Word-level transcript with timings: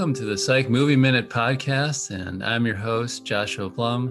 Welcome 0.00 0.14
to 0.14 0.24
the 0.24 0.38
Psych 0.38 0.70
Movie 0.70 0.96
Minute 0.96 1.28
podcast, 1.28 2.08
and 2.08 2.42
I'm 2.42 2.64
your 2.64 2.74
host, 2.74 3.26
Joshua 3.26 3.68
Plum, 3.68 4.08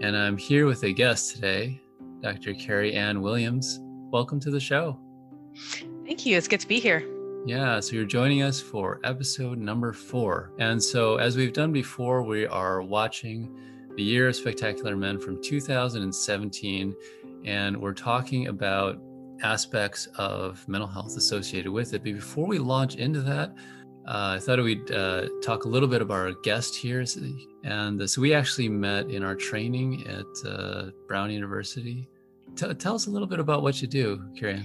and 0.00 0.16
I'm 0.16 0.36
here 0.36 0.66
with 0.66 0.84
a 0.84 0.92
guest 0.92 1.34
today, 1.34 1.80
Dr. 2.22 2.54
Kerry-Ann 2.54 3.20
Williams. 3.20 3.80
Welcome 3.82 4.38
to 4.38 4.52
the 4.52 4.60
show. 4.60 5.00
Thank 6.06 6.26
you. 6.26 6.36
It's 6.36 6.46
good 6.46 6.60
to 6.60 6.68
be 6.68 6.78
here. 6.78 7.04
Yeah, 7.44 7.80
so 7.80 7.96
you're 7.96 8.04
joining 8.04 8.42
us 8.42 8.60
for 8.60 9.00
episode 9.02 9.58
number 9.58 9.92
four. 9.92 10.52
And 10.60 10.80
so, 10.80 11.16
as 11.16 11.36
we've 11.36 11.52
done 11.52 11.72
before, 11.72 12.22
we 12.22 12.46
are 12.46 12.80
watching 12.80 13.52
The 13.96 14.04
Year 14.04 14.28
of 14.28 14.36
Spectacular 14.36 14.94
Men 14.94 15.18
from 15.18 15.42
2017, 15.42 16.94
and 17.44 17.76
we're 17.76 17.94
talking 17.94 18.46
about 18.46 19.00
aspects 19.42 20.06
of 20.18 20.66
mental 20.68 20.88
health 20.88 21.16
associated 21.16 21.72
with 21.72 21.94
it. 21.94 22.04
But 22.04 22.14
before 22.14 22.46
we 22.46 22.60
launch 22.60 22.94
into 22.94 23.22
that, 23.22 23.56
uh, 24.06 24.36
I 24.36 24.38
thought 24.38 24.62
we'd 24.62 24.90
uh, 24.90 25.28
talk 25.42 25.64
a 25.64 25.68
little 25.68 25.88
bit 25.88 26.00
about 26.00 26.18
our 26.18 26.32
guest 26.42 26.76
here. 26.76 27.04
And 27.64 28.00
uh, 28.00 28.06
so 28.06 28.20
we 28.20 28.34
actually 28.34 28.68
met 28.68 29.10
in 29.10 29.24
our 29.24 29.34
training 29.34 30.06
at 30.06 30.48
uh, 30.48 30.90
Brown 31.08 31.30
University. 31.30 32.08
T- 32.54 32.72
tell 32.74 32.94
us 32.94 33.06
a 33.06 33.10
little 33.10 33.26
bit 33.26 33.40
about 33.40 33.62
what 33.62 33.82
you 33.82 33.88
do, 33.88 34.22
Karen. 34.38 34.64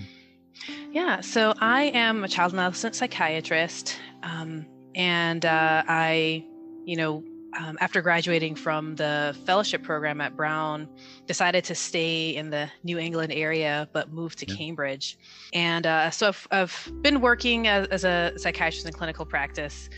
Yeah, 0.91 1.21
so 1.21 1.53
I 1.59 1.85
am 1.85 2.23
a 2.23 2.27
child 2.27 2.51
and 2.51 2.59
adolescent 2.59 2.95
psychiatrist. 2.95 3.97
Um, 4.21 4.67
and 4.93 5.43
uh, 5.45 5.83
I, 5.87 6.45
you 6.85 6.95
know, 6.97 7.23
um, 7.59 7.77
after 7.81 8.01
graduating 8.01 8.55
from 8.55 8.95
the 8.95 9.35
fellowship 9.45 9.83
program 9.83 10.21
at 10.21 10.35
Brown, 10.35 10.87
decided 11.25 11.63
to 11.65 11.75
stay 11.75 12.35
in 12.35 12.49
the 12.49 12.69
New 12.83 12.97
England 12.97 13.33
area, 13.33 13.89
but 13.93 14.11
moved 14.11 14.39
to 14.39 14.45
yeah. 14.47 14.55
Cambridge. 14.55 15.17
And 15.53 15.85
uh, 15.85 16.09
so 16.11 16.29
I've, 16.29 16.47
I've, 16.51 16.91
been 17.01 17.21
working 17.21 17.67
as, 17.67 17.87
as, 17.87 18.03
a 18.03 18.33
psychiatrist 18.37 18.85
in 18.85 18.93
clinical 18.93 19.25
practice 19.25 19.89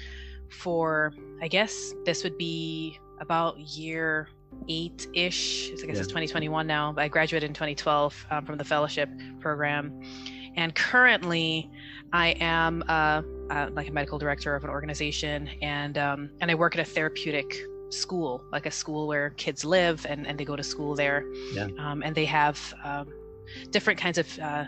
for, 0.49 1.13
I 1.41 1.47
guess 1.47 1.93
this 2.05 2.23
would 2.23 2.37
be 2.37 2.99
about 3.19 3.59
year 3.59 4.29
eight 4.67 5.07
ish. 5.13 5.69
I 5.69 5.71
guess 5.71 5.81
yeah. 5.83 5.89
it's 5.91 6.07
2021 6.07 6.65
now. 6.65 6.93
I 6.97 7.07
graduated 7.07 7.49
in 7.49 7.53
2012 7.53 8.27
um, 8.31 8.45
from 8.45 8.57
the 8.57 8.63
fellowship 8.63 9.09
program. 9.39 10.01
And 10.55 10.75
currently, 10.75 11.69
I 12.11 12.35
am 12.39 12.83
uh, 12.87 13.23
uh, 13.49 13.69
like 13.73 13.89
a 13.89 13.91
medical 13.91 14.17
director 14.17 14.55
of 14.55 14.63
an 14.63 14.69
organization, 14.69 15.49
and 15.61 15.97
um, 15.97 16.29
and 16.41 16.49
I 16.49 16.55
work 16.55 16.75
at 16.75 16.81
a 16.81 16.85
therapeutic 16.85 17.63
school, 17.89 18.43
like 18.51 18.65
a 18.65 18.71
school 18.71 19.07
where 19.07 19.29
kids 19.31 19.63
live 19.63 20.05
and, 20.09 20.25
and 20.27 20.37
they 20.39 20.45
go 20.45 20.55
to 20.55 20.63
school 20.63 20.95
there. 20.95 21.25
Yeah. 21.53 21.67
Um, 21.77 22.01
and 22.03 22.15
they 22.15 22.25
have 22.25 22.73
um, 22.83 23.13
different 23.69 23.99
kinds 23.99 24.17
of 24.17 24.39
uh, 24.39 24.65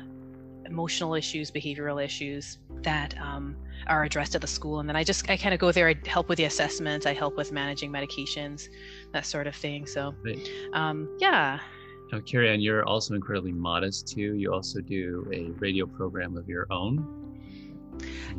emotional 0.65 1.15
issues, 1.15 1.51
behavioral 1.51 2.03
issues 2.03 2.59
that 2.83 3.19
um, 3.19 3.55
are 3.87 4.03
addressed 4.03 4.35
at 4.35 4.41
the 4.41 4.47
school. 4.47 4.79
And 4.79 4.87
then 4.87 4.95
I 4.95 5.03
just 5.03 5.29
I 5.29 5.37
kind 5.37 5.53
of 5.53 5.59
go 5.59 5.71
there. 5.71 5.89
I 5.89 5.95
help 6.05 6.29
with 6.29 6.37
the 6.37 6.45
assessment. 6.45 7.05
I 7.05 7.13
help 7.13 7.35
with 7.35 7.51
managing 7.51 7.91
medications, 7.91 8.69
that 9.11 9.25
sort 9.25 9.47
of 9.47 9.55
thing. 9.55 9.85
So, 9.85 10.13
right. 10.23 10.49
um, 10.73 11.09
yeah. 11.19 11.59
Now, 12.11 12.19
Kerry-Ann, 12.19 12.61
you're 12.61 12.85
also 12.85 13.15
incredibly 13.15 13.51
modest 13.51 14.07
too. 14.07 14.35
You 14.35 14.53
also 14.53 14.79
do 14.79 15.27
a 15.33 15.49
radio 15.59 15.87
program 15.87 16.37
of 16.37 16.47
your 16.47 16.67
own. 16.69 17.24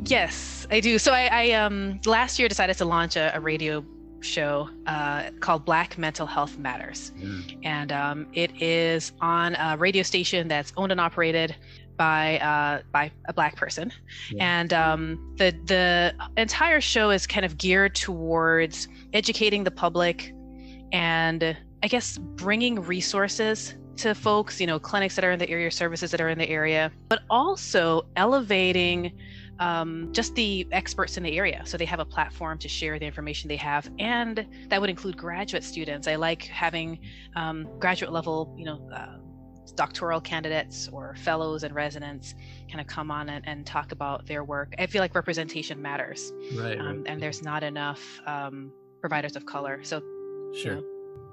Yes, 0.05 0.67
I 0.71 0.79
do. 0.79 0.97
So 0.99 1.11
I, 1.11 1.29
I 1.31 1.51
um, 1.51 1.99
last 2.05 2.39
year 2.39 2.47
decided 2.47 2.77
to 2.77 2.85
launch 2.85 3.15
a, 3.15 3.35
a 3.35 3.39
radio 3.39 3.83
show 4.19 4.69
uh, 4.85 5.29
called 5.39 5.65
Black 5.65 5.97
Mental 5.97 6.25
Health 6.25 6.57
Matters, 6.57 7.11
mm. 7.17 7.57
and 7.63 7.91
um, 7.91 8.27
it 8.33 8.61
is 8.61 9.11
on 9.21 9.55
a 9.55 9.77
radio 9.77 10.03
station 10.03 10.47
that's 10.47 10.73
owned 10.77 10.91
and 10.91 11.01
operated 11.01 11.55
by 11.97 12.39
uh, 12.39 12.81
by 12.91 13.11
a 13.25 13.33
black 13.33 13.55
person, 13.55 13.91
yeah. 14.31 14.59
and 14.59 14.73
um, 14.73 15.35
the 15.37 15.55
the 15.65 16.13
entire 16.37 16.81
show 16.81 17.09
is 17.09 17.27
kind 17.27 17.45
of 17.45 17.57
geared 17.57 17.95
towards 17.95 18.87
educating 19.13 19.63
the 19.63 19.71
public 19.71 20.33
and 20.91 21.57
I 21.83 21.87
guess 21.87 22.17
bringing 22.17 22.81
resources 22.81 23.75
to 23.97 24.13
folks, 24.13 24.61
you 24.61 24.67
know, 24.67 24.79
clinics 24.79 25.15
that 25.15 25.25
are 25.25 25.31
in 25.31 25.39
the 25.39 25.49
area, 25.49 25.71
services 25.71 26.11
that 26.11 26.21
are 26.21 26.29
in 26.29 26.37
the 26.37 26.49
area, 26.49 26.91
but 27.09 27.21
also 27.29 28.05
elevating 28.15 29.11
um, 29.59 30.09
just 30.11 30.35
the 30.35 30.67
experts 30.71 31.17
in 31.17 31.23
the 31.23 31.37
area. 31.37 31.61
So 31.65 31.77
they 31.77 31.85
have 31.85 31.99
a 31.99 32.05
platform 32.05 32.57
to 32.59 32.67
share 32.67 32.99
the 32.99 33.05
information 33.05 33.47
they 33.47 33.57
have, 33.57 33.89
and 33.99 34.45
that 34.69 34.79
would 34.79 34.89
include 34.89 35.17
graduate 35.17 35.63
students. 35.63 36.07
I 36.07 36.15
like 36.15 36.43
having 36.43 36.99
um, 37.35 37.67
graduate 37.79 38.11
level, 38.11 38.53
you 38.57 38.65
know, 38.65 38.89
uh, 38.93 39.17
doctoral 39.75 40.19
candidates 40.19 40.89
or 40.91 41.15
fellows 41.15 41.63
and 41.63 41.73
residents 41.75 42.33
kind 42.67 42.81
of 42.81 42.87
come 42.87 43.11
on 43.11 43.29
and, 43.29 43.47
and, 43.47 43.65
talk 43.65 43.91
about 43.91 44.25
their 44.25 44.43
work. 44.43 44.73
I 44.79 44.87
feel 44.87 45.01
like 45.01 45.13
representation 45.13 45.81
matters, 45.81 46.31
right? 46.55 46.79
Um, 46.79 46.87
right. 46.87 47.03
And 47.05 47.21
there's 47.21 47.43
not 47.43 47.63
enough 47.63 48.01
um, 48.25 48.71
providers 49.01 49.35
of 49.35 49.45
color. 49.45 49.83
So, 49.83 50.01
sure. 50.55 50.75
You 50.75 50.81
know, 50.81 50.83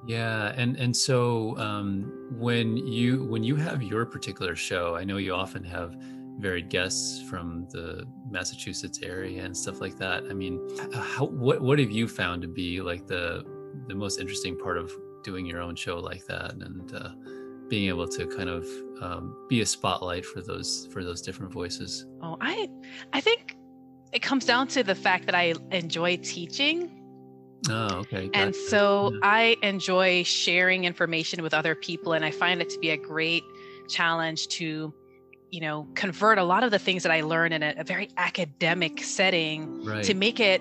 yeah, 0.06 0.52
and 0.56 0.76
and 0.76 0.94
so 0.94 1.56
um, 1.58 2.28
when 2.38 2.76
you 2.76 3.24
when 3.24 3.42
you 3.42 3.56
have 3.56 3.82
your 3.82 4.04
particular 4.04 4.54
show, 4.54 4.96
I 4.96 5.04
know 5.04 5.16
you 5.16 5.34
often 5.34 5.64
have 5.64 5.96
varied 6.38 6.68
guests 6.68 7.22
from 7.22 7.66
the 7.70 8.04
Massachusetts 8.28 9.00
area 9.02 9.44
and 9.44 9.56
stuff 9.56 9.80
like 9.80 9.96
that. 9.98 10.24
I 10.28 10.34
mean, 10.34 10.60
how, 10.92 11.26
what 11.26 11.60
what 11.62 11.78
have 11.78 11.90
you 11.90 12.08
found 12.08 12.42
to 12.42 12.48
be 12.48 12.80
like 12.80 13.06
the 13.06 13.44
the 13.86 13.94
most 13.94 14.20
interesting 14.20 14.58
part 14.58 14.78
of 14.78 14.92
doing 15.22 15.46
your 15.46 15.60
own 15.60 15.74
show 15.76 15.98
like 15.98 16.24
that 16.26 16.52
and 16.54 16.94
uh, 16.94 17.10
being 17.68 17.88
able 17.88 18.06
to 18.08 18.26
kind 18.26 18.50
of 18.50 18.66
um, 19.00 19.46
be 19.48 19.60
a 19.60 19.66
spotlight 19.66 20.24
for 20.24 20.42
those 20.42 20.88
for 20.92 21.04
those 21.04 21.22
different 21.22 21.52
voices? 21.52 22.06
Oh, 22.22 22.36
I 22.40 22.68
I 23.12 23.20
think 23.20 23.56
it 24.12 24.20
comes 24.22 24.44
down 24.44 24.68
to 24.68 24.82
the 24.82 24.94
fact 24.94 25.26
that 25.26 25.34
I 25.34 25.54
enjoy 25.70 26.16
teaching 26.18 27.00
Oh, 27.68 28.00
okay. 28.00 28.26
Gotcha. 28.26 28.38
And 28.38 28.54
so 28.54 29.12
yeah. 29.12 29.18
I 29.22 29.56
enjoy 29.62 30.22
sharing 30.22 30.84
information 30.84 31.42
with 31.42 31.54
other 31.54 31.74
people, 31.74 32.12
and 32.12 32.24
I 32.24 32.30
find 32.30 32.60
it 32.60 32.68
to 32.70 32.78
be 32.78 32.90
a 32.90 32.96
great 32.96 33.42
challenge 33.88 34.48
to, 34.48 34.92
you 35.54 35.60
know, 35.60 35.86
convert 35.94 36.36
a 36.36 36.42
lot 36.42 36.64
of 36.64 36.72
the 36.72 36.80
things 36.80 37.04
that 37.04 37.12
I 37.12 37.20
learn 37.20 37.52
in 37.52 37.62
a, 37.62 37.74
a 37.76 37.84
very 37.84 38.08
academic 38.16 39.04
setting 39.04 39.84
right. 39.84 40.02
to 40.02 40.12
make 40.12 40.40
it 40.40 40.60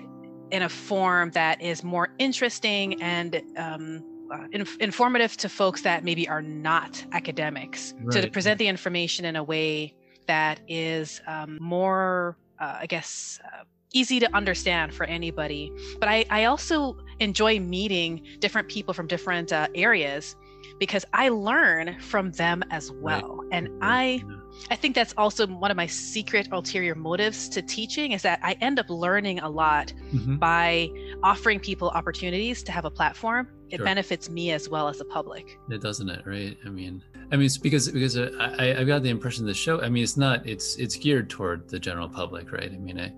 in 0.52 0.62
a 0.62 0.68
form 0.68 1.32
that 1.32 1.60
is 1.60 1.82
more 1.82 2.14
interesting 2.20 3.02
and 3.02 3.42
um, 3.56 4.04
uh, 4.32 4.46
inf- 4.52 4.76
informative 4.78 5.36
to 5.38 5.48
folks 5.48 5.82
that 5.82 6.04
maybe 6.04 6.28
are 6.28 6.42
not 6.42 7.04
academics. 7.10 7.92
Right. 7.98 8.14
So 8.14 8.20
to 8.20 8.30
present 8.30 8.60
the 8.60 8.68
information 8.68 9.24
in 9.24 9.34
a 9.34 9.42
way 9.42 9.96
that 10.28 10.60
is 10.68 11.20
um, 11.26 11.58
more, 11.60 12.38
uh, 12.60 12.76
I 12.82 12.86
guess, 12.86 13.40
uh, 13.44 13.64
easy 13.92 14.20
to 14.20 14.32
understand 14.32 14.94
for 14.94 15.06
anybody. 15.06 15.72
But 15.98 16.08
I, 16.08 16.24
I 16.30 16.44
also 16.44 16.96
enjoy 17.18 17.58
meeting 17.58 18.24
different 18.38 18.68
people 18.68 18.94
from 18.94 19.08
different 19.08 19.52
uh, 19.52 19.66
areas 19.74 20.36
because 20.78 21.04
I 21.12 21.30
learn 21.30 21.98
from 21.98 22.30
them 22.30 22.62
as 22.70 22.92
well. 22.92 23.38
Right. 23.38 23.48
And 23.50 23.68
I 23.82 24.22
I 24.70 24.76
think 24.76 24.94
that's 24.94 25.14
also 25.16 25.46
one 25.46 25.70
of 25.70 25.76
my 25.76 25.86
secret 25.86 26.48
ulterior 26.52 26.94
motives 26.94 27.48
to 27.50 27.62
teaching 27.62 28.12
is 28.12 28.22
that 28.22 28.40
I 28.42 28.52
end 28.60 28.78
up 28.78 28.88
learning 28.88 29.40
a 29.40 29.48
lot 29.48 29.92
mm-hmm. 30.12 30.36
by 30.36 30.90
offering 31.22 31.60
people 31.60 31.90
opportunities 31.90 32.62
to 32.64 32.72
have 32.72 32.84
a 32.84 32.90
platform. 32.90 33.48
It 33.70 33.78
sure. 33.78 33.84
benefits 33.84 34.30
me 34.30 34.52
as 34.52 34.68
well 34.68 34.88
as 34.88 34.98
the 34.98 35.04
public. 35.04 35.58
It 35.68 35.80
doesn't 35.80 36.08
it, 36.08 36.26
right? 36.26 36.56
I 36.64 36.68
mean, 36.68 37.02
I 37.32 37.36
mean, 37.36 37.46
it's 37.46 37.58
because 37.58 37.88
because 37.90 38.16
I 38.16 38.76
I've 38.78 38.86
got 38.86 39.02
the 39.02 39.10
impression 39.10 39.46
the 39.46 39.54
show. 39.54 39.82
I 39.82 39.88
mean, 39.88 40.02
it's 40.02 40.16
not 40.16 40.46
it's 40.46 40.76
it's 40.76 40.96
geared 40.96 41.28
toward 41.28 41.68
the 41.68 41.78
general 41.78 42.08
public, 42.08 42.52
right? 42.52 42.70
I 42.72 42.76
mean, 42.76 43.00
I 43.00 43.12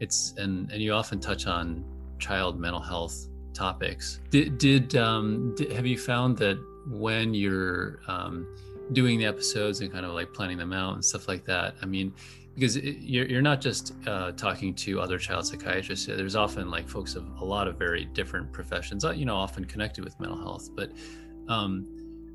it's 0.00 0.34
and 0.36 0.70
and 0.70 0.82
you 0.82 0.92
often 0.92 1.20
touch 1.20 1.46
on 1.46 1.84
child 2.18 2.58
mental 2.58 2.80
health 2.80 3.28
topics. 3.54 4.20
Did 4.30 4.58
did, 4.58 4.96
um, 4.96 5.54
did 5.56 5.72
have 5.72 5.86
you 5.86 5.98
found 5.98 6.36
that 6.38 6.58
when 6.86 7.32
you're 7.34 8.00
um, 8.08 8.46
doing 8.92 9.18
the 9.18 9.26
episodes 9.26 9.80
and 9.80 9.92
kind 9.92 10.04
of 10.04 10.12
like 10.12 10.32
planning 10.32 10.58
them 10.58 10.72
out 10.72 10.94
and 10.94 11.04
stuff 11.04 11.28
like 11.28 11.44
that? 11.46 11.74
I 11.82 11.86
mean, 11.86 12.12
because 12.54 12.76
it, 12.76 12.98
you're 13.00 13.26
you're 13.26 13.42
not 13.42 13.60
just 13.60 13.94
uh, 14.06 14.32
talking 14.32 14.74
to 14.74 15.00
other 15.00 15.18
child 15.18 15.46
psychiatrists. 15.46 16.06
There's 16.06 16.36
often 16.36 16.70
like 16.70 16.88
folks 16.88 17.14
of 17.14 17.26
a 17.40 17.44
lot 17.44 17.68
of 17.68 17.76
very 17.78 18.04
different 18.04 18.52
professions. 18.52 19.04
Uh, 19.04 19.12
you 19.12 19.24
know, 19.24 19.36
often 19.36 19.64
connected 19.64 20.04
with 20.04 20.18
mental 20.20 20.38
health, 20.38 20.70
but 20.74 20.92
um, 21.48 21.86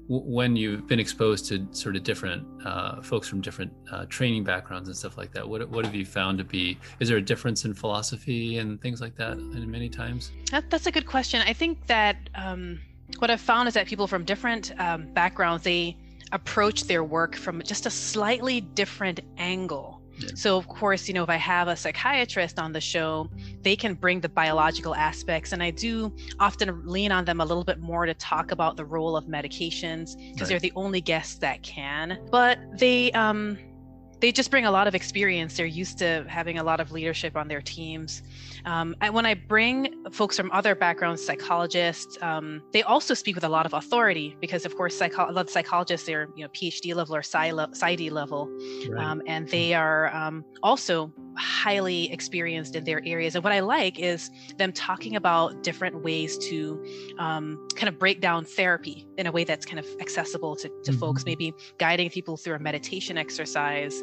when 0.10 0.56
you've 0.56 0.88
been 0.88 1.00
exposed 1.00 1.48
to 1.48 1.68
sort 1.72 1.98
of 1.98 2.04
different 2.04 2.46
uh, 2.66 3.02
folks 3.02 3.28
from 3.28 3.42
different 3.42 3.72
uh, 3.92 4.06
training 4.06 4.44
backgrounds 4.44 4.88
and 4.88 4.98
stuff 4.98 5.18
like 5.18 5.34
that, 5.34 5.48
what, 5.48 5.68
what 5.70 5.84
have 5.84 5.94
you 5.94 6.06
found 6.06 6.38
to 6.38 6.46
be? 6.46 6.78
Is 7.02 7.10
there 7.10 7.18
a 7.18 7.22
difference 7.22 7.66
in 7.66 7.74
philosophy 7.74 8.58
and 8.58 8.82
things 8.82 9.02
like 9.02 9.16
that? 9.18 9.34
In 9.34 9.70
many 9.70 9.90
times, 9.90 10.32
that, 10.52 10.70
that's 10.70 10.88
a 10.88 10.92
good 10.92 11.06
question. 11.06 11.42
I 11.46 11.52
think 11.52 11.86
that 11.88 12.30
um, 12.36 12.80
what 13.20 13.30
I've 13.30 13.42
found 13.42 13.68
is 13.68 13.74
that 13.74 13.86
people 13.86 14.08
from 14.08 14.24
different 14.24 14.72
um, 14.80 15.08
backgrounds 15.14 15.64
they 15.66 15.98
approach 16.32 16.84
their 16.84 17.04
work 17.04 17.36
from 17.36 17.62
just 17.64 17.86
a 17.86 17.90
slightly 17.90 18.62
different 18.62 19.20
angle 19.38 20.02
so, 20.36 20.58
of 20.58 20.68
course, 20.68 21.08
you 21.08 21.14
know, 21.14 21.24
if 21.24 21.30
I 21.30 21.36
have 21.36 21.68
a 21.68 21.76
psychiatrist 21.76 22.60
on 22.60 22.74
the 22.74 22.82
show, 22.82 23.30
they 23.62 23.76
can 23.76 23.94
bring 23.94 24.20
the 24.20 24.30
biological 24.30 24.96
aspects. 24.96 25.52
And 25.52 25.62
I 25.62 25.72
do 25.72 26.16
often 26.40 26.86
lean 26.88 27.12
on 27.12 27.26
them 27.26 27.42
a 27.42 27.46
little 27.46 27.64
bit 27.64 27.80
more 27.80 28.06
to 28.06 28.14
talk 28.14 28.52
about 28.52 28.78
the 28.78 28.86
role 28.86 29.16
of 29.16 29.26
medications 29.26 30.18
because 30.18 30.42
right. 30.42 30.48
they're 30.50 30.60
the 30.60 30.74
only 30.76 31.02
guests 31.02 31.36
that 31.40 31.62
can. 31.62 32.20
But 32.32 32.60
they, 32.78 33.12
um, 33.12 33.58
they 34.20 34.32
just 34.32 34.50
bring 34.50 34.66
a 34.66 34.72
lot 34.72 34.88
of 34.88 34.96
experience. 34.96 35.58
They're 35.58 35.66
used 35.66 35.98
to 36.00 36.26
having 36.28 36.58
a 36.58 36.64
lot 36.64 36.80
of 36.80 36.92
leadership 36.92 37.36
on 37.36 37.48
their 37.48 37.62
teams. 37.62 38.24
Um, 38.66 38.96
I, 39.02 39.10
when 39.10 39.26
I 39.26 39.36
bring 39.36 40.04
folks 40.12 40.36
from 40.36 40.52
other 40.52 40.76
backgrounds, 40.76 41.24
psychologists, 41.24 42.18
um, 42.22 42.62
they 42.74 42.84
also 42.84 43.14
speak 43.14 43.36
with 43.36 43.44
a 43.44 43.50
lot 43.50 43.66
of 43.66 43.74
authority 43.74 44.36
because, 44.42 44.66
of 44.66 44.76
course, 44.76 44.98
psycho- 44.98 45.30
a 45.30 45.32
lot 45.32 45.46
of 45.46 45.50
psychologists 45.50 46.08
they're 46.08 46.30
you 46.36 46.44
know 46.44 46.50
PhD 46.50 46.96
level 46.96 47.16
or 47.16 47.22
PsyD 47.22 48.12
level, 48.12 48.50
right. 48.90 49.04
um, 49.04 49.22
and 49.28 49.48
they 49.50 49.74
are 49.74 50.14
um, 50.16 50.44
also 50.64 51.14
highly 51.38 52.12
experienced 52.12 52.76
in 52.76 52.84
their 52.84 53.02
areas. 53.06 53.36
And 53.36 53.44
what 53.44 53.54
I 53.54 53.60
like 53.60 54.00
is 54.00 54.32
them 54.58 54.74
talking 54.74 55.16
about 55.16 55.64
different 55.64 56.04
ways 56.04 56.38
to 56.50 56.84
um, 57.20 57.68
kind 57.76 57.88
of 57.88 58.00
break 58.00 58.22
down 58.22 58.44
therapy 58.44 59.08
in 59.18 59.28
a 59.28 59.32
way 59.32 59.44
that's 59.44 59.66
kind 59.66 59.80
of 59.80 59.86
accessible 60.00 60.56
to, 60.56 60.68
to 60.68 60.92
mm-hmm. 60.92 61.00
folks. 61.00 61.26
Maybe 61.26 61.54
guiding 61.78 62.10
people 62.10 62.38
through 62.38 62.56
a 62.56 62.60
meditation 62.60 63.18
exercise. 63.18 64.02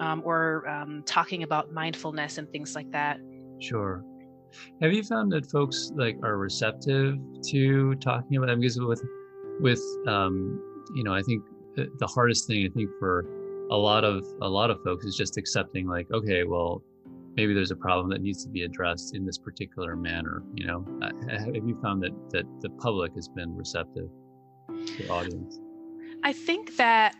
Um, 0.00 0.22
or 0.24 0.64
talking 1.06 1.42
about 1.42 1.72
mindfulness 1.72 2.38
and 2.38 2.48
things 2.50 2.76
like 2.76 2.90
that. 2.92 3.18
Sure. 3.60 4.04
Have 4.80 4.92
you 4.92 5.02
found 5.02 5.32
that 5.32 5.50
folks 5.50 5.90
like 5.96 6.16
are 6.22 6.38
receptive 6.38 7.16
to 7.48 7.94
talking 7.96 8.36
about 8.36 8.46
them? 8.46 8.60
Because 8.60 8.78
with, 8.80 9.02
with, 9.60 9.82
um, 10.06 10.62
you 10.94 11.02
know, 11.02 11.12
I 11.12 11.22
think 11.22 11.42
the 11.74 12.06
hardest 12.06 12.46
thing 12.46 12.64
I 12.64 12.68
think 12.74 12.90
for 12.98 13.26
a 13.70 13.76
lot 13.76 14.04
of 14.04 14.24
a 14.40 14.48
lot 14.48 14.70
of 14.70 14.82
folks 14.82 15.04
is 15.04 15.16
just 15.16 15.36
accepting 15.36 15.86
like, 15.86 16.06
okay, 16.12 16.44
well, 16.44 16.82
maybe 17.36 17.52
there's 17.54 17.70
a 17.70 17.76
problem 17.76 18.08
that 18.10 18.22
needs 18.22 18.42
to 18.44 18.50
be 18.50 18.62
addressed 18.62 19.14
in 19.14 19.26
this 19.26 19.38
particular 19.38 19.94
manner. 19.96 20.42
You 20.54 20.66
know, 20.66 20.86
have 21.28 21.54
you 21.54 21.78
found 21.82 22.02
that 22.02 22.12
that 22.30 22.46
the 22.60 22.70
public 22.70 23.14
has 23.14 23.28
been 23.28 23.54
receptive, 23.56 24.08
to 24.68 25.02
the 25.02 25.08
audience? 25.10 25.60
I 26.24 26.32
think 26.32 26.76
that 26.76 27.14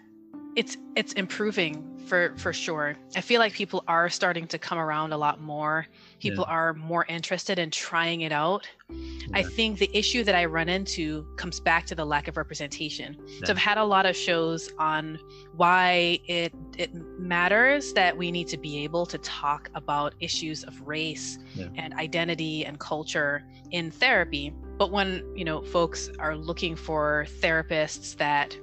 it's 0.59 0.77
it's 0.97 1.13
improving 1.13 1.97
for 2.09 2.35
for 2.37 2.53
sure. 2.53 2.97
I 3.15 3.21
feel 3.21 3.39
like 3.39 3.53
people 3.53 3.85
are 3.87 4.09
starting 4.09 4.49
to 4.49 4.59
come 4.59 4.77
around 4.77 5.13
a 5.13 5.17
lot 5.17 5.41
more. 5.41 5.87
People 6.19 6.45
yeah. 6.49 6.55
are 6.55 6.75
more 6.75 7.07
interested 7.09 7.61
in 7.61 7.71
trying 7.71 8.23
it 8.23 8.33
out. 8.33 8.67
Yeah. 8.91 8.97
I 9.35 9.45
think 9.45 9.79
the 9.79 9.89
issue 9.97 10.25
that 10.25 10.35
I 10.35 10.47
run 10.47 10.69
into 10.69 11.25
comes 11.37 11.61
back 11.61 11.87
to 11.87 11.95
the 11.95 12.05
lack 12.05 12.27
of 12.27 12.37
representation. 12.37 13.17
Yeah. 13.29 13.47
So 13.47 13.53
I've 13.53 13.59
had 13.59 13.79
a 13.79 13.85
lot 13.85 14.05
of 14.05 14.17
shows 14.17 14.73
on 14.81 15.21
why 15.55 16.19
it 16.27 16.53
it 16.77 16.93
matters 17.21 17.93
that 17.93 18.17
we 18.17 18.33
need 18.33 18.49
to 18.49 18.59
be 18.59 18.83
able 18.83 19.07
to 19.07 19.19
talk 19.19 19.71
about 19.77 20.15
issues 20.19 20.65
of 20.65 20.89
race 20.89 21.39
and 21.77 21.95
identity 21.95 22.67
and 22.67 22.81
culture 22.81 23.45
in 23.71 23.93
therapy. 23.93 24.53
But 24.77 24.91
when, 24.91 25.25
you 25.37 25.45
know, 25.45 25.63
folks 25.63 26.11
are 26.19 26.35
looking 26.37 26.75
for 26.75 27.27
therapists 27.41 28.17
that 28.17 28.57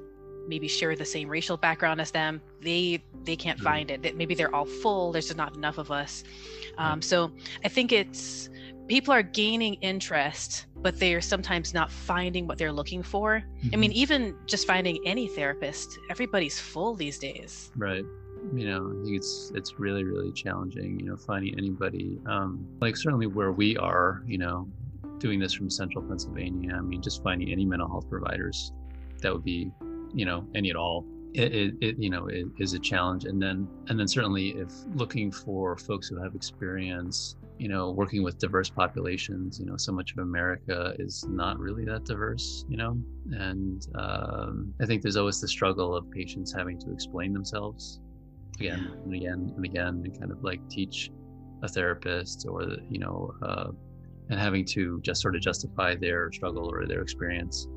maybe 0.47 0.67
share 0.67 0.95
the 0.95 1.05
same 1.05 1.29
racial 1.29 1.57
background 1.57 2.01
as 2.01 2.11
them. 2.11 2.41
They 2.61 3.03
they 3.23 3.35
can't 3.35 3.57
mm-hmm. 3.57 3.65
find 3.65 3.91
it. 3.91 4.03
That 4.03 4.15
maybe 4.15 4.35
they're 4.35 4.53
all 4.53 4.65
full. 4.65 5.11
There's 5.11 5.27
just 5.27 5.37
not 5.37 5.55
enough 5.55 5.77
of 5.77 5.91
us. 5.91 6.23
Um, 6.77 7.01
so 7.01 7.31
i 7.63 7.67
think 7.67 7.91
it's 7.91 8.49
people 8.87 9.13
are 9.13 9.23
gaining 9.23 9.75
interest 9.75 10.67
but 10.75 10.99
they 10.99 11.15
are 11.15 11.21
sometimes 11.21 11.73
not 11.73 11.91
finding 11.91 12.45
what 12.45 12.59
they're 12.59 12.71
looking 12.71 13.01
for. 13.01 13.39
Mm-hmm. 13.39 13.69
i 13.73 13.77
mean 13.77 13.91
mm-hmm. 13.91 13.97
even 13.97 14.35
just 14.45 14.67
finding 14.67 14.99
any 15.05 15.27
therapist 15.27 15.97
everybody's 16.09 16.59
full 16.59 16.95
these 16.95 17.17
days. 17.17 17.71
Right. 17.75 18.03
You 18.53 18.67
know 18.67 18.91
i 18.91 19.03
think 19.03 19.17
it's 19.17 19.51
it's 19.55 19.79
really 19.79 20.03
really 20.03 20.31
challenging 20.31 20.99
you 20.99 21.07
know 21.07 21.17
finding 21.17 21.57
anybody 21.57 22.19
um 22.27 22.63
like 22.79 22.95
certainly 22.95 23.25
where 23.25 23.51
we 23.51 23.75
are 23.77 24.21
you 24.27 24.37
know 24.37 24.67
doing 25.17 25.39
this 25.39 25.53
from 25.53 25.67
central 25.67 26.03
pennsylvania 26.03 26.75
i 26.75 26.81
mean 26.81 27.01
just 27.01 27.23
finding 27.23 27.51
any 27.51 27.65
mental 27.65 27.87
health 27.87 28.07
providers 28.07 28.71
that 29.21 29.33
would 29.33 29.43
be 29.43 29.71
you 30.15 30.25
know 30.25 30.47
any 30.55 30.69
at 30.69 30.75
all 30.75 31.05
it, 31.35 31.53
it, 31.53 31.73
it, 31.81 31.95
you 31.99 32.09
know 32.09 32.27
it 32.27 32.47
is 32.59 32.73
a 32.73 32.79
challenge. 32.79 33.25
And 33.25 33.41
then 33.41 33.67
and 33.89 33.99
then 33.99 34.07
certainly 34.07 34.49
if 34.49 34.71
looking 34.93 35.31
for 35.31 35.77
folks 35.77 36.07
who 36.07 36.21
have 36.21 36.33
experience 36.33 37.35
you 37.57 37.67
know 37.67 37.91
working 37.91 38.23
with 38.23 38.37
diverse 38.37 38.69
populations 38.69 39.59
you 39.59 39.65
know 39.65 39.77
so 39.77 39.91
much 39.91 40.11
of 40.11 40.17
america 40.17 40.93
is 40.99 41.25
not 41.29 41.57
really 41.57 41.85
that 41.85 42.03
diverse 42.03 42.65
you 42.67 42.77
know? 42.77 42.97
And 43.31 43.85
um, 43.95 44.73
i 44.81 44.85
think 44.85 45.01
there's 45.01 45.15
always 45.15 45.39
the 45.39 45.47
struggle 45.47 45.95
of 45.95 46.09
patients 46.11 46.53
having 46.53 46.77
to 46.79 46.91
explain 46.91 47.31
themselves 47.31 48.01
again 48.59 48.91
and 49.03 49.13
again 49.13 49.53
and 49.55 49.65
again 49.65 50.01
and 50.03 50.19
kind 50.19 50.31
of 50.31 50.43
like 50.43 50.59
teach 50.69 51.11
a 51.63 51.67
therapist 51.67 52.45
or 52.49 52.63
you 52.89 52.99
know 52.99 53.33
uh, 53.41 53.71
and 54.29 54.39
having 54.39 54.65
to 54.65 54.99
just 55.01 55.21
sort 55.21 55.35
of 55.35 55.41
justify 55.41 55.95
their 55.95 56.31
struggle 56.33 56.69
or 56.69 56.85
their 56.85 57.01
experience 57.01 57.67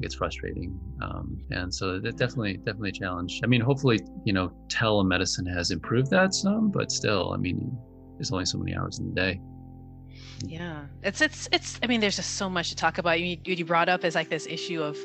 gets 0.00 0.14
frustrating. 0.14 0.78
Um, 1.02 1.40
and 1.50 1.72
so 1.72 1.98
that 2.00 2.16
definitely, 2.16 2.56
definitely 2.58 2.90
a 2.90 2.92
challenge. 2.92 3.40
I 3.44 3.46
mean, 3.46 3.60
hopefully, 3.60 4.00
you 4.24 4.32
know, 4.32 4.52
telemedicine 4.68 5.52
has 5.54 5.70
improved 5.70 6.10
that 6.10 6.34
some, 6.34 6.70
but 6.70 6.90
still, 6.90 7.32
I 7.32 7.36
mean, 7.36 7.76
there's 8.16 8.32
only 8.32 8.46
so 8.46 8.58
many 8.58 8.76
hours 8.76 8.98
in 8.98 9.08
the 9.08 9.14
day. 9.14 9.40
Yeah, 10.42 10.86
it's 11.02 11.20
it's 11.20 11.48
it's. 11.52 11.78
I 11.82 11.86
mean, 11.86 12.00
there's 12.00 12.16
just 12.16 12.36
so 12.36 12.48
much 12.48 12.70
to 12.70 12.76
talk 12.76 12.98
about. 12.98 13.20
You 13.20 13.36
you 13.44 13.64
brought 13.64 13.88
up 13.90 14.04
is 14.04 14.14
like 14.14 14.30
this 14.30 14.46
issue 14.46 14.82
of 14.82 14.96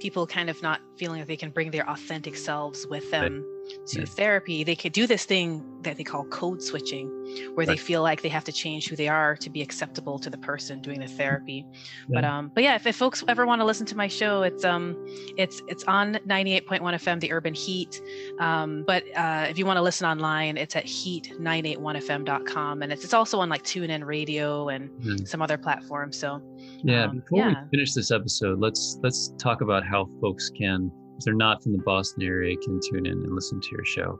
people 0.00 0.26
kind 0.26 0.50
of 0.50 0.60
not 0.62 0.80
feeling 0.98 1.20
that 1.20 1.28
they 1.28 1.36
can 1.36 1.50
bring 1.50 1.70
their 1.70 1.88
authentic 1.88 2.36
selves 2.36 2.86
with 2.86 3.10
them 3.10 3.44
to 3.86 4.00
yeah. 4.00 4.04
therapy, 4.04 4.64
they 4.64 4.76
could 4.76 4.92
do 4.92 5.06
this 5.06 5.24
thing 5.24 5.64
that 5.82 5.96
they 5.96 6.04
call 6.04 6.24
code 6.24 6.62
switching, 6.62 7.08
where 7.54 7.66
right. 7.66 7.68
they 7.68 7.76
feel 7.76 8.02
like 8.02 8.22
they 8.22 8.28
have 8.28 8.44
to 8.44 8.52
change 8.52 8.88
who 8.88 8.96
they 8.96 9.08
are 9.08 9.36
to 9.36 9.50
be 9.50 9.62
acceptable 9.62 10.18
to 10.18 10.30
the 10.30 10.38
person 10.38 10.80
doing 10.80 11.00
the 11.00 11.08
therapy. 11.08 11.66
Yeah. 12.08 12.14
But 12.14 12.24
um, 12.24 12.50
but 12.54 12.62
yeah, 12.62 12.74
if, 12.76 12.86
if 12.86 12.96
folks 12.96 13.24
ever 13.28 13.46
want 13.46 13.60
to 13.60 13.64
listen 13.64 13.86
to 13.86 13.96
my 13.96 14.08
show, 14.08 14.42
it's 14.42 14.64
um, 14.64 14.96
it's 15.36 15.62
it's 15.68 15.84
on 15.84 16.14
98.1 16.26 16.80
FM, 16.80 17.20
the 17.20 17.32
Urban 17.32 17.54
Heat. 17.54 18.00
Um, 18.38 18.84
but 18.86 19.04
uh, 19.16 19.46
if 19.48 19.58
you 19.58 19.66
want 19.66 19.76
to 19.76 19.82
listen 19.82 20.06
online, 20.06 20.56
it's 20.56 20.76
at 20.76 20.84
heat981fm.com, 20.84 22.82
and 22.82 22.92
it's 22.92 23.04
it's 23.04 23.14
also 23.14 23.40
on 23.40 23.48
like 23.48 23.62
TuneIn 23.62 24.04
Radio 24.04 24.68
and 24.68 24.90
mm. 25.00 25.26
some 25.26 25.42
other 25.42 25.58
platforms. 25.58 26.16
So 26.16 26.40
yeah, 26.82 27.04
um, 27.04 27.20
before 27.20 27.38
yeah. 27.38 27.48
we 27.48 27.70
finish 27.70 27.94
this 27.94 28.10
episode, 28.10 28.60
let's 28.60 28.98
let's 29.02 29.32
talk 29.38 29.60
about 29.60 29.84
how 29.84 30.08
folks 30.20 30.50
can 30.50 30.90
if 31.22 31.24
they're 31.24 31.34
not 31.34 31.62
from 31.62 31.70
the 31.70 31.78
Boston 31.78 32.24
area, 32.24 32.56
can 32.56 32.80
tune 32.80 33.06
in 33.06 33.12
and 33.12 33.32
listen 33.32 33.60
to 33.60 33.68
your 33.70 33.84
show. 33.84 34.18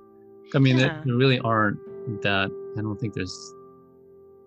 I 0.55 0.61
mean, 0.61 0.79
yeah. 0.79 1.03
there 1.05 1.17
really 1.17 1.41
aren't 1.41 1.79
that. 2.23 2.49
I 2.79 2.81
don't 2.81 2.99
think 2.99 3.15
there's. 3.15 3.55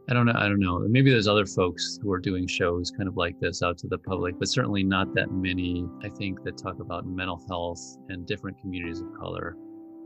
I 0.07 0.13
don't 0.13 0.25
know. 0.25 0.35
I 0.35 0.47
don't 0.47 0.59
know. 0.59 0.79
Maybe 0.79 1.11
there's 1.11 1.27
other 1.27 1.45
folks 1.45 1.99
who 2.01 2.11
are 2.13 2.19
doing 2.19 2.47
shows 2.47 2.91
kind 2.91 3.09
of 3.09 3.17
like 3.17 3.37
this 3.41 3.61
out 3.61 3.77
to 3.79 3.87
the 3.87 3.97
public, 3.97 4.39
but 4.39 4.47
certainly 4.47 4.83
not 4.83 5.13
that 5.15 5.31
many. 5.31 5.85
I 6.01 6.09
think 6.09 6.43
that 6.43 6.57
talk 6.57 6.79
about 6.79 7.05
mental 7.05 7.43
health 7.49 7.81
and 8.07 8.25
different 8.25 8.59
communities 8.61 9.01
of 9.01 9.07
color. 9.19 9.57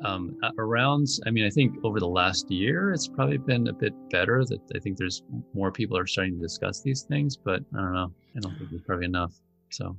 Um, 0.06 0.38
around, 0.58 1.08
I 1.28 1.30
mean, 1.30 1.46
I 1.46 1.50
think 1.50 1.76
over 1.84 2.00
the 2.00 2.08
last 2.08 2.50
year, 2.50 2.94
it's 2.94 3.10
probably 3.10 3.38
been 3.38 3.68
a 3.68 3.74
bit 3.74 3.94
better. 4.10 4.44
That 4.46 4.62
I 4.76 4.80
think 4.80 4.98
there's 4.98 5.22
more 5.54 5.72
people 5.72 5.98
are 5.98 6.08
starting 6.08 6.36
to 6.36 6.42
discuss 6.42 6.82
these 6.82 7.04
things, 7.04 7.38
but 7.38 7.62
I 7.76 7.82
don't 7.82 7.94
know. 7.94 8.12
I 8.36 8.40
don't 8.40 8.58
think 8.58 8.72
there's 8.72 8.82
probably 8.82 9.06
enough. 9.06 9.34
So. 9.70 9.96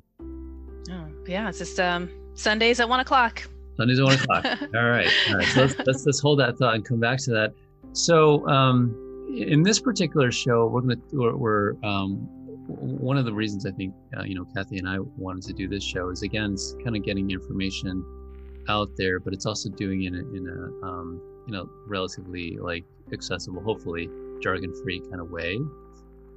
Yeah, 1.31 1.49
it's 1.49 1.59
just 1.59 1.79
um, 1.79 2.11
Sundays 2.35 2.81
at 2.81 2.89
one 2.89 2.99
o'clock. 2.99 3.45
Sundays 3.77 4.01
at 4.01 4.05
one 4.05 4.15
o'clock. 4.15 4.45
All 4.75 4.91
right. 4.91 5.09
All 5.29 5.37
right. 5.37 5.47
So 5.47 5.61
let's, 5.61 5.79
let's, 5.87 6.07
let's 6.07 6.19
hold 6.19 6.41
that 6.41 6.59
thought 6.59 6.75
and 6.75 6.85
come 6.85 6.99
back 6.99 7.21
to 7.21 7.31
that. 7.31 7.55
So 7.93 8.45
um, 8.49 9.29
in 9.33 9.63
this 9.63 9.79
particular 9.79 10.33
show, 10.33 10.67
we're 10.67 10.81
going 10.81 11.01
to, 11.01 11.03
we're, 11.13 11.37
we're 11.37 11.73
um, 11.85 12.17
one 12.67 13.17
of 13.17 13.27
the 13.27 13.33
reasons 13.33 13.65
I 13.65 13.71
think, 13.71 13.95
uh, 14.19 14.25
you 14.25 14.35
know, 14.35 14.45
Kathy 14.57 14.79
and 14.79 14.89
I 14.89 14.99
wanted 14.99 15.45
to 15.45 15.53
do 15.53 15.69
this 15.69 15.85
show 15.85 16.09
is 16.11 16.23
again, 16.23 16.55
it's 16.55 16.75
kind 16.83 16.97
of 16.97 17.05
getting 17.05 17.31
information 17.31 18.05
out 18.69 18.89
there, 18.97 19.21
but 19.21 19.33
it's 19.33 19.47
also 19.47 19.69
doing 19.69 20.03
it 20.03 20.09
in 20.09 20.17
a, 20.17 20.37
in 20.37 20.49
a 20.49 20.85
um, 20.85 21.23
you 21.47 21.53
know, 21.53 21.71
relatively 21.87 22.59
like 22.61 22.85
accessible, 23.13 23.63
hopefully 23.63 24.11
jargon 24.43 24.75
free 24.83 24.99
kind 24.99 25.21
of 25.21 25.31
way. 25.31 25.61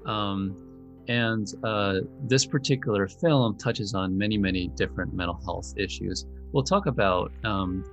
Um, 0.06 0.73
and 1.08 1.48
uh, 1.64 2.00
this 2.22 2.46
particular 2.46 3.08
film 3.08 3.58
touches 3.58 3.94
on 3.94 4.18
many, 4.18 4.38
many 4.38 4.68
different 4.70 5.14
mental 5.14 5.40
health 5.44 5.74
issues. 5.78 6.26
We'll 6.52 6.64
talk 6.64 6.86
about 6.86 7.32
um, 7.44 7.84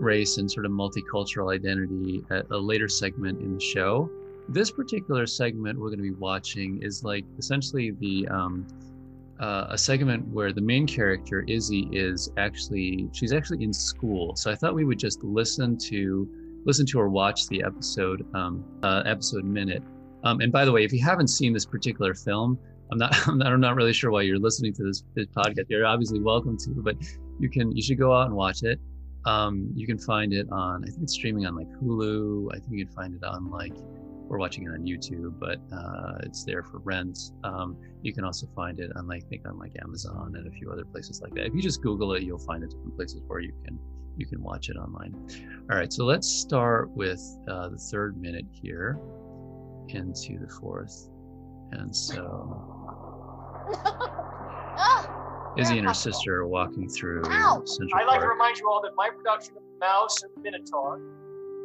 race 0.00 0.38
and 0.38 0.50
sort 0.50 0.66
of 0.66 0.72
multicultural 0.72 1.54
identity 1.54 2.22
at 2.30 2.46
a 2.50 2.56
later 2.56 2.88
segment 2.88 3.40
in 3.40 3.54
the 3.54 3.60
show. 3.60 4.10
This 4.48 4.70
particular 4.70 5.26
segment 5.26 5.78
we're 5.78 5.88
going 5.88 5.98
to 5.98 6.02
be 6.02 6.18
watching 6.18 6.82
is 6.82 7.04
like 7.04 7.24
essentially 7.38 7.92
the 7.92 8.26
um, 8.28 8.66
uh, 9.40 9.66
a 9.70 9.78
segment 9.78 10.26
where 10.28 10.52
the 10.52 10.60
main 10.60 10.86
character 10.86 11.44
Izzy 11.48 11.88
is 11.92 12.30
actually 12.36 13.08
she's 13.12 13.32
actually 13.32 13.62
in 13.64 13.72
school. 13.72 14.36
So 14.36 14.50
I 14.50 14.54
thought 14.54 14.74
we 14.74 14.84
would 14.84 14.98
just 14.98 15.22
listen 15.22 15.76
to 15.78 16.28
listen 16.64 16.86
to 16.86 17.00
or 17.00 17.08
watch 17.08 17.48
the 17.48 17.62
episode 17.64 18.26
um, 18.34 18.64
uh, 18.82 19.02
episode 19.04 19.44
minute 19.44 19.82
um, 20.24 20.40
and 20.40 20.52
by 20.52 20.64
the 20.64 20.72
way, 20.72 20.84
if 20.84 20.92
you 20.92 21.02
haven't 21.02 21.28
seen 21.28 21.52
this 21.52 21.66
particular 21.66 22.14
film, 22.14 22.58
I'm 22.90 22.98
not, 22.98 23.16
I'm 23.28 23.38
not, 23.38 23.52
I'm 23.52 23.60
not 23.60 23.74
really 23.74 23.92
sure 23.92 24.10
why 24.10 24.22
you're 24.22 24.38
listening 24.38 24.72
to 24.74 24.84
this, 24.84 25.04
this 25.14 25.26
podcast. 25.26 25.66
You're 25.68 25.86
obviously 25.86 26.20
welcome 26.20 26.56
to, 26.58 26.70
but 26.70 26.96
you 27.38 27.48
can, 27.48 27.74
you 27.74 27.82
should 27.82 27.98
go 27.98 28.14
out 28.14 28.26
and 28.26 28.34
watch 28.34 28.62
it. 28.62 28.80
Um, 29.24 29.70
you 29.74 29.86
can 29.86 29.98
find 29.98 30.32
it 30.32 30.48
on, 30.50 30.84
I 30.84 30.88
think 30.88 31.02
it's 31.02 31.14
streaming 31.14 31.46
on 31.46 31.54
like 31.54 31.68
Hulu. 31.80 32.48
I 32.52 32.58
think 32.58 32.72
you 32.72 32.86
can 32.86 32.94
find 32.94 33.14
it 33.14 33.24
on 33.24 33.50
like 33.50 33.74
we're 34.28 34.38
watching 34.38 34.64
it 34.64 34.70
on 34.70 34.86
YouTube, 34.86 35.38
but 35.38 35.58
uh, 35.76 36.18
it's 36.22 36.42
there 36.44 36.62
for 36.62 36.78
rent. 36.78 37.18
Um, 37.44 37.76
you 38.02 38.14
can 38.14 38.24
also 38.24 38.46
find 38.56 38.80
it 38.80 38.90
on, 38.96 39.06
like, 39.06 39.24
I 39.24 39.28
think 39.28 39.46
on 39.46 39.58
like 39.58 39.72
Amazon 39.82 40.34
and 40.36 40.46
a 40.46 40.50
few 40.50 40.70
other 40.70 40.86
places 40.86 41.20
like 41.20 41.34
that. 41.34 41.46
If 41.46 41.54
you 41.54 41.60
just 41.60 41.82
Google 41.82 42.14
it, 42.14 42.22
you'll 42.22 42.38
find 42.38 42.64
it 42.64 42.70
different 42.70 42.96
places 42.96 43.20
where 43.26 43.40
you 43.40 43.52
can 43.64 43.78
you 44.16 44.26
can 44.26 44.42
watch 44.42 44.68
it 44.68 44.76
online. 44.76 45.14
All 45.70 45.76
right, 45.76 45.92
so 45.92 46.04
let's 46.04 46.28
start 46.28 46.90
with 46.90 47.20
uh, 47.48 47.68
the 47.70 47.78
third 47.78 48.20
minute 48.20 48.44
here 48.50 48.98
into 49.88 50.38
the 50.38 50.48
fourth, 50.60 51.08
and 51.72 51.94
so. 51.94 52.68
Izzy 55.58 55.78
and 55.78 55.86
her 55.86 55.92
sister 55.94 56.36
are 56.40 56.46
walking 56.48 56.88
through 56.88 57.22
Ow. 57.26 57.62
Central 57.66 58.00
I'd 58.00 58.06
like 58.06 58.20
to 58.22 58.26
remind 58.28 58.56
you 58.58 58.68
all 58.70 58.80
that 58.82 58.92
my 58.96 59.10
production 59.10 59.54
of 59.56 59.62
Mouse 59.78 60.22
and 60.22 60.32
the 60.34 60.40
Minotaur, 60.40 60.98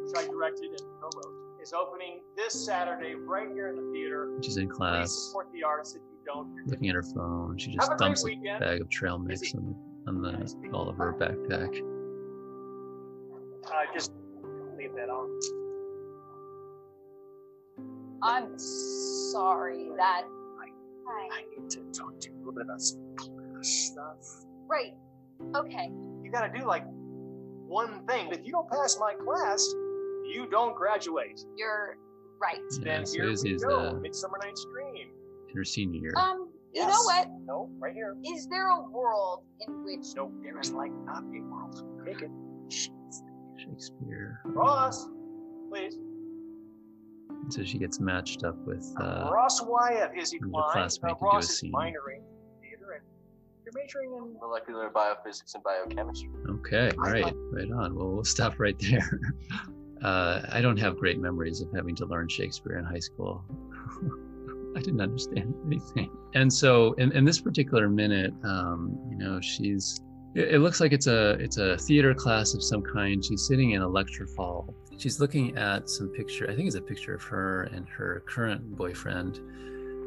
which 0.04 0.14
I 0.16 0.26
directed 0.28 0.70
and 0.70 0.80
co-wrote, 1.00 1.34
is 1.62 1.72
opening 1.72 2.20
this 2.36 2.52
Saturday 2.52 3.14
right 3.14 3.48
here 3.50 3.68
in 3.68 3.76
the 3.76 3.90
theater. 3.92 4.28
She's 4.42 4.58
in 4.58 4.68
Please 4.68 4.76
class, 4.76 5.10
support 5.28 5.48
the 5.54 5.62
arts 5.64 5.94
if 5.94 6.02
you 6.02 6.18
don't. 6.26 6.54
looking 6.66 6.90
at 6.90 6.94
her 6.96 7.02
phone. 7.02 7.56
She 7.56 7.72
just 7.72 7.90
a 7.90 7.96
great 7.96 7.98
dumps 7.98 8.22
a 8.24 8.26
weekend. 8.26 8.60
bag 8.60 8.80
of 8.82 8.90
trail 8.90 9.18
mix 9.18 9.54
on, 9.54 9.74
on 10.06 10.20
the 10.20 10.54
all 10.74 10.88
of 10.90 10.96
her 10.98 11.14
backpack. 11.14 11.80
Uh, 13.64 13.70
just 13.94 14.12
leave 14.76 14.94
that 14.96 15.08
on. 15.08 15.28
I'm 18.22 18.58
sorry 18.58 19.88
that. 19.96 20.22
Hi. 21.10 21.28
I 21.32 21.60
need 21.60 21.70
to 21.70 21.80
talk 21.92 22.20
to 22.20 22.28
you 22.28 22.34
a 22.34 22.38
little 22.38 22.52
bit 22.52 22.64
about 22.64 22.80
some 22.82 23.00
class 23.16 23.66
stuff. 23.68 24.44
Right. 24.68 24.92
Okay. 25.56 25.90
You 26.22 26.30
gotta 26.30 26.52
do 26.56 26.66
like 26.66 26.84
one 27.66 28.04
thing. 28.06 28.30
If 28.30 28.44
you 28.44 28.52
don't 28.52 28.68
pass 28.70 28.98
my 29.00 29.14
class, 29.14 29.66
you 30.26 30.46
don't 30.50 30.76
graduate. 30.76 31.40
You're 31.56 31.96
right. 32.40 32.58
Yeah, 32.78 32.84
then 32.84 33.06
so 33.06 33.14
here 33.14 33.26
we 33.26 33.32
Izzy's 33.32 33.64
go. 33.64 33.78
uh, 33.78 33.92
Midsummer 33.94 34.38
Night's 34.42 34.66
Dream. 34.72 35.08
in 35.48 35.56
her 35.56 35.64
senior 35.64 36.00
year. 36.00 36.12
Um, 36.16 36.50
you 36.74 36.82
know 36.86 37.02
what? 37.04 37.28
No, 37.46 37.70
right 37.78 37.94
here. 37.94 38.14
Is 38.26 38.46
there 38.48 38.68
a 38.68 38.82
world 38.82 39.44
in 39.66 39.84
which 39.84 40.14
No, 40.14 40.30
there 40.42 40.58
is 40.60 40.72
like 40.72 40.92
not 41.06 41.22
a 41.22 41.40
world. 41.40 41.82
Take 42.04 42.20
it. 42.20 42.30
Shakespeare. 43.56 44.40
Ross, 44.44 45.08
please. 45.70 45.96
So 47.50 47.64
she 47.64 47.78
gets 47.78 47.98
matched 48.00 48.44
up 48.44 48.56
with 48.66 48.92
uh, 49.00 49.30
Ross 49.32 49.62
Wyatt, 49.62 50.12
Izzy 50.16 50.38
your 50.40 50.50
classmate 50.70 51.12
Uh, 51.12 51.14
to 51.14 51.20
do 51.20 51.26
a 51.26 51.28
Ross 51.30 51.50
is 51.50 51.62
minoring 51.62 52.18
in 52.18 52.60
theater 52.60 52.92
and 52.92 53.04
you're 53.64 53.72
majoring 53.74 54.12
in 54.14 54.38
molecular 54.40 54.90
biophysics 54.90 55.54
and 55.54 55.62
biochemistry. 55.62 56.30
Okay, 56.48 56.90
right, 56.96 57.32
right 57.50 57.70
on. 57.72 57.94
Well, 57.94 58.10
we'll 58.10 58.24
stop 58.36 58.58
right 58.58 58.78
there. 58.78 59.20
Uh, 60.02 60.42
I 60.52 60.60
don't 60.60 60.76
have 60.76 60.96
great 60.96 61.18
memories 61.18 61.60
of 61.60 61.72
having 61.74 61.96
to 61.96 62.06
learn 62.06 62.28
Shakespeare 62.28 62.78
in 62.78 62.84
high 62.84 63.00
school. 63.00 63.44
I 64.76 64.80
didn't 64.80 65.00
understand 65.00 65.54
anything. 65.66 66.08
And 66.34 66.52
so, 66.52 66.92
in, 66.94 67.10
in 67.12 67.24
this 67.24 67.40
particular 67.40 67.88
minute, 67.88 68.32
um, 68.44 68.96
you 69.10 69.16
know, 69.16 69.40
she's. 69.40 70.00
It, 70.36 70.54
it 70.54 70.58
looks 70.60 70.80
like 70.80 70.92
it's 70.92 71.08
a 71.08 71.30
it's 71.40 71.56
a 71.56 71.76
theater 71.78 72.14
class 72.14 72.54
of 72.54 72.62
some 72.62 72.82
kind. 72.82 73.24
She's 73.24 73.44
sitting 73.44 73.72
in 73.72 73.82
a 73.82 73.88
lecture 73.88 74.28
hall. 74.36 74.72
She's 74.98 75.20
looking 75.20 75.56
at 75.56 75.88
some 75.88 76.08
picture. 76.08 76.50
I 76.50 76.54
think 76.54 76.66
it's 76.66 76.76
a 76.76 76.80
picture 76.80 77.14
of 77.14 77.22
her 77.22 77.64
and 77.72 77.88
her 77.88 78.22
current 78.26 78.76
boyfriend. 78.76 79.40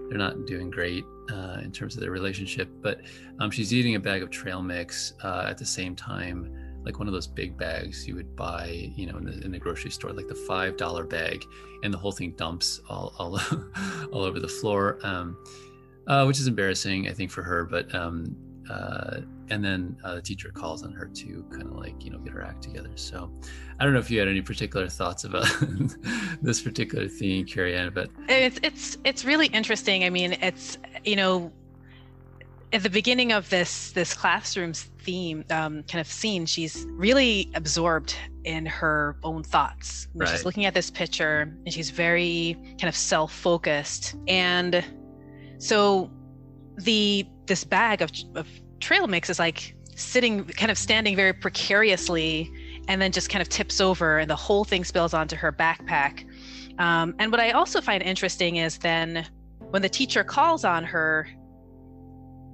They're 0.09 0.17
not 0.17 0.45
doing 0.45 0.69
great 0.69 1.05
uh, 1.31 1.59
in 1.63 1.71
terms 1.71 1.95
of 1.95 2.01
their 2.01 2.11
relationship, 2.11 2.69
but 2.81 3.01
um, 3.39 3.49
she's 3.49 3.73
eating 3.73 3.95
a 3.95 3.99
bag 3.99 4.21
of 4.21 4.29
trail 4.29 4.61
mix 4.61 5.13
uh, 5.23 5.45
at 5.47 5.57
the 5.57 5.65
same 5.65 5.95
time 5.95 6.53
like 6.83 6.99
one 6.99 7.07
of 7.07 7.13
those 7.13 7.27
big 7.27 7.57
bags 7.57 8.07
you 8.07 8.15
would 8.15 8.35
buy, 8.35 8.91
you 8.95 9.05
know, 9.05 9.17
in 9.17 9.25
the, 9.25 9.39
in 9.45 9.51
the 9.51 9.59
grocery 9.59 9.91
store, 9.91 10.11
like 10.11 10.27
the 10.27 10.35
five 10.35 10.77
dollar 10.77 11.03
bag, 11.03 11.45
and 11.83 11.93
the 11.93 11.97
whole 11.97 12.11
thing 12.11 12.31
dumps 12.31 12.81
all 12.89 13.13
all, 13.17 13.39
all 14.11 14.23
over 14.23 14.39
the 14.39 14.47
floor, 14.47 14.99
um, 15.03 15.37
uh, 16.07 16.25
which 16.25 16.39
is 16.39 16.47
embarrassing, 16.47 17.07
I 17.07 17.13
think, 17.13 17.31
for 17.31 17.43
her. 17.43 17.65
But 17.65 17.93
um, 17.93 18.35
uh, 18.69 19.21
and 19.51 19.63
then 19.63 19.97
uh, 20.03 20.15
the 20.15 20.21
teacher 20.21 20.49
calls 20.49 20.83
on 20.83 20.93
her 20.93 21.05
to 21.05 21.45
kind 21.51 21.63
of 21.63 21.73
like 21.73 22.03
you 22.03 22.09
know 22.09 22.17
get 22.19 22.33
her 22.33 22.41
act 22.41 22.63
together. 22.63 22.91
So 22.95 23.31
I 23.79 23.83
don't 23.83 23.93
know 23.93 23.99
if 23.99 24.09
you 24.09 24.17
had 24.17 24.27
any 24.27 24.41
particular 24.41 24.87
thoughts 24.87 25.25
about 25.25 25.45
this 26.41 26.61
particular 26.61 27.07
theme, 27.07 27.45
Kerry-Ann, 27.45 27.91
but 27.93 28.09
it's 28.29 28.59
it's 28.63 28.97
it's 29.03 29.25
really 29.25 29.47
interesting. 29.47 30.03
I 30.03 30.09
mean 30.09 30.33
it's 30.41 30.77
you 31.03 31.15
know 31.15 31.51
at 32.73 32.81
the 32.81 32.89
beginning 32.89 33.33
of 33.33 33.49
this 33.49 33.91
this 33.91 34.13
classroom's 34.13 34.83
theme 34.99 35.43
um, 35.49 35.83
kind 35.83 35.99
of 35.99 36.07
scene 36.07 36.45
she's 36.45 36.85
really 36.91 37.49
absorbed 37.55 38.15
in 38.43 38.65
her 38.65 39.17
own 39.23 39.43
thoughts 39.43 40.07
know, 40.13 40.25
she's 40.25 40.45
looking 40.45 40.65
at 40.65 40.73
this 40.73 40.89
picture 40.89 41.41
and 41.65 41.73
she's 41.73 41.89
very 41.89 42.55
kind 42.79 42.87
of 42.87 42.95
self-focused. 42.95 44.15
And 44.27 44.85
so 45.57 46.11
the 46.77 47.27
this 47.45 47.63
bag 47.63 48.01
of, 48.01 48.11
of 48.35 48.47
trail 48.81 49.07
mix 49.07 49.29
is 49.29 49.39
like 49.39 49.75
sitting 49.95 50.45
kind 50.45 50.71
of 50.71 50.77
standing 50.77 51.15
very 51.15 51.33
precariously 51.33 52.51
and 52.87 53.01
then 53.01 53.11
just 53.11 53.29
kind 53.29 53.41
of 53.41 53.49
tips 53.49 53.79
over 53.79 54.19
and 54.19 54.29
the 54.29 54.35
whole 54.35 54.63
thing 54.63 54.83
spills 54.83 55.13
onto 55.13 55.35
her 55.35 55.51
backpack 55.51 56.25
um, 56.81 57.15
and 57.19 57.31
what 57.31 57.39
I 57.39 57.51
also 57.51 57.79
find 57.79 58.01
interesting 58.01 58.55
is 58.55 58.79
then 58.79 59.27
when 59.69 59.81
the 59.83 59.89
teacher 59.89 60.23
calls 60.23 60.65
on 60.65 60.83
her, 60.83 61.27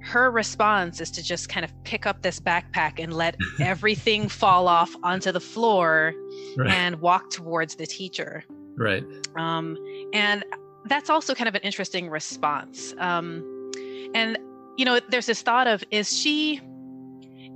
her 0.01 0.31
response 0.31 1.01
is 1.01 1.09
to 1.11 1.23
just 1.23 1.49
kind 1.49 1.63
of 1.63 1.71
pick 1.83 2.05
up 2.05 2.21
this 2.21 2.39
backpack 2.39 3.01
and 3.01 3.13
let 3.13 3.37
everything 3.61 4.27
fall 4.27 4.67
off 4.67 4.93
onto 5.03 5.31
the 5.31 5.39
floor 5.39 6.13
right, 6.57 6.69
and 6.69 6.97
walk 7.01 7.29
towards 7.29 7.75
the 7.75 7.87
teacher. 7.87 8.43
right, 8.75 9.03
Um, 9.37 9.77
and 10.13 10.43
that's 10.85 11.09
also 11.09 11.33
kind 11.33 11.47
of 11.47 11.55
an 11.55 11.61
interesting 11.61 12.09
response. 12.09 12.93
Um, 12.99 13.71
and, 14.13 14.37
you 14.77 14.85
know, 14.85 14.99
there's 15.09 15.25
this 15.25 15.41
thought 15.41 15.67
of 15.67 15.83
is 15.91 16.15
she, 16.15 16.61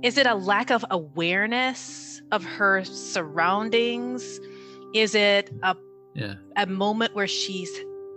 is 0.02 0.18
it 0.18 0.26
a 0.26 0.34
lack 0.34 0.70
of 0.70 0.84
awareness 0.90 2.20
of 2.32 2.44
her 2.44 2.84
surroundings? 2.84 4.40
Is 4.94 5.14
it 5.14 5.50
a 5.62 5.76
yeah, 6.14 6.34
a 6.56 6.66
moment 6.66 7.14
where 7.14 7.26
she's 7.26 7.70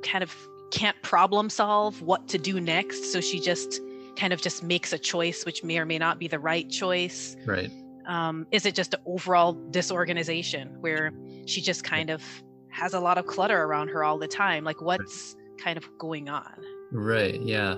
kind 0.03 0.23
of 0.23 0.35
can't 0.71 1.01
problem 1.03 1.49
solve 1.49 2.01
what 2.01 2.27
to 2.27 2.37
do 2.37 2.59
next 2.59 3.13
so 3.13 3.21
she 3.21 3.39
just 3.39 3.79
kind 4.17 4.33
of 4.33 4.41
just 4.41 4.63
makes 4.63 4.91
a 4.91 4.97
choice 4.97 5.45
which 5.45 5.63
may 5.63 5.77
or 5.77 5.85
may 5.85 5.97
not 5.97 6.19
be 6.19 6.27
the 6.27 6.39
right 6.39 6.69
choice 6.69 7.37
right. 7.45 7.71
um, 8.07 8.45
is 8.51 8.65
it 8.65 8.75
just 8.75 8.93
an 8.93 8.99
overall 9.05 9.53
disorganization 9.71 10.75
where 10.81 11.13
she 11.45 11.61
just 11.61 11.85
kind 11.85 12.09
of 12.09 12.21
has 12.69 12.93
a 12.93 12.99
lot 12.99 13.17
of 13.17 13.25
clutter 13.25 13.63
around 13.63 13.87
her 13.87 14.03
all 14.03 14.17
the 14.17 14.27
time 14.27 14.65
like 14.65 14.81
what's 14.81 15.35
kind 15.63 15.77
of 15.77 15.87
going 15.97 16.27
on 16.27 16.61
Right. 16.91 17.41
Yeah. 17.41 17.75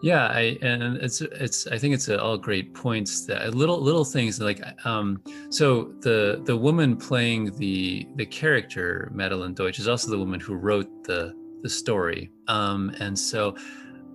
Yeah. 0.00 0.26
I 0.28 0.58
and 0.62 0.96
it's 0.98 1.20
it's 1.20 1.66
I 1.66 1.78
think 1.78 1.94
it's 1.94 2.08
all 2.08 2.38
great 2.38 2.72
points 2.74 3.26
that 3.26 3.54
little 3.54 3.80
little 3.80 4.04
things 4.04 4.40
like 4.40 4.62
um 4.86 5.20
so 5.50 5.92
the 6.00 6.40
the 6.44 6.56
woman 6.56 6.96
playing 6.96 7.56
the 7.58 8.06
the 8.16 8.26
character 8.26 9.10
Madelyn 9.14 9.54
Deutch 9.54 9.78
is 9.78 9.88
also 9.88 10.10
the 10.10 10.18
woman 10.18 10.38
who 10.40 10.54
wrote 10.54 10.88
the 11.04 11.34
the 11.62 11.68
story. 11.68 12.30
Um 12.46 12.94
and 13.00 13.18
so 13.18 13.56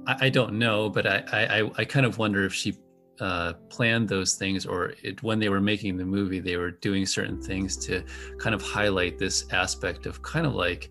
I, 0.08 0.28
I 0.28 0.30
don't 0.30 0.54
know, 0.54 0.90
but 0.90 1.06
I, 1.06 1.24
I 1.32 1.60
I- 1.62 1.72
I 1.80 1.86
kind 1.86 2.06
of 2.06 2.18
wonder 2.18 2.46
if 2.46 2.54
she 2.54 2.78
uh, 3.20 3.54
planned 3.70 4.10
those 4.10 4.34
things 4.34 4.66
or 4.66 4.94
it, 5.04 5.22
when 5.22 5.38
they 5.40 5.48
were 5.48 5.62
making 5.62 5.96
the 5.98 6.04
movie 6.04 6.40
they 6.40 6.58
were 6.58 6.72
doing 6.72 7.06
certain 7.06 7.40
things 7.42 7.78
to 7.78 8.04
kind 8.40 8.56
of 8.56 8.62
highlight 8.62 9.20
this 9.20 9.46
aspect 9.52 10.08
of 10.08 10.22
kind 10.24 10.48
of 10.48 10.56
like 10.56 10.90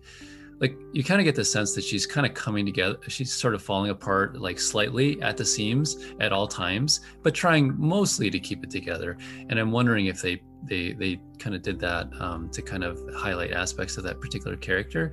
like 0.63 0.79
you 0.93 1.03
kind 1.03 1.19
of 1.19 1.25
get 1.25 1.35
the 1.35 1.43
sense 1.43 1.75
that 1.75 1.83
she's 1.83 2.05
kind 2.05 2.25
of 2.25 2.33
coming 2.33 2.65
together 2.65 2.97
she's 3.09 3.33
sort 3.33 3.53
of 3.53 3.61
falling 3.61 3.91
apart 3.91 4.39
like 4.39 4.57
slightly 4.57 5.21
at 5.21 5.35
the 5.35 5.43
seams 5.43 5.97
at 6.21 6.31
all 6.31 6.47
times 6.47 7.01
but 7.21 7.33
trying 7.35 7.75
mostly 7.77 8.29
to 8.29 8.39
keep 8.39 8.63
it 8.63 8.71
together. 8.71 9.17
And 9.49 9.59
i'm 9.59 9.71
wondering 9.71 10.05
if 10.05 10.21
they 10.21 10.41
they 10.63 10.93
they 10.93 11.19
kind 11.37 11.53
of 11.53 11.61
did 11.61 11.79
that 11.81 12.07
um, 12.21 12.49
to 12.51 12.61
kind 12.61 12.85
of 12.85 12.97
highlight 13.13 13.51
aspects 13.51 13.97
of 13.97 14.05
that 14.05 14.21
particular 14.21 14.55
character 14.55 15.11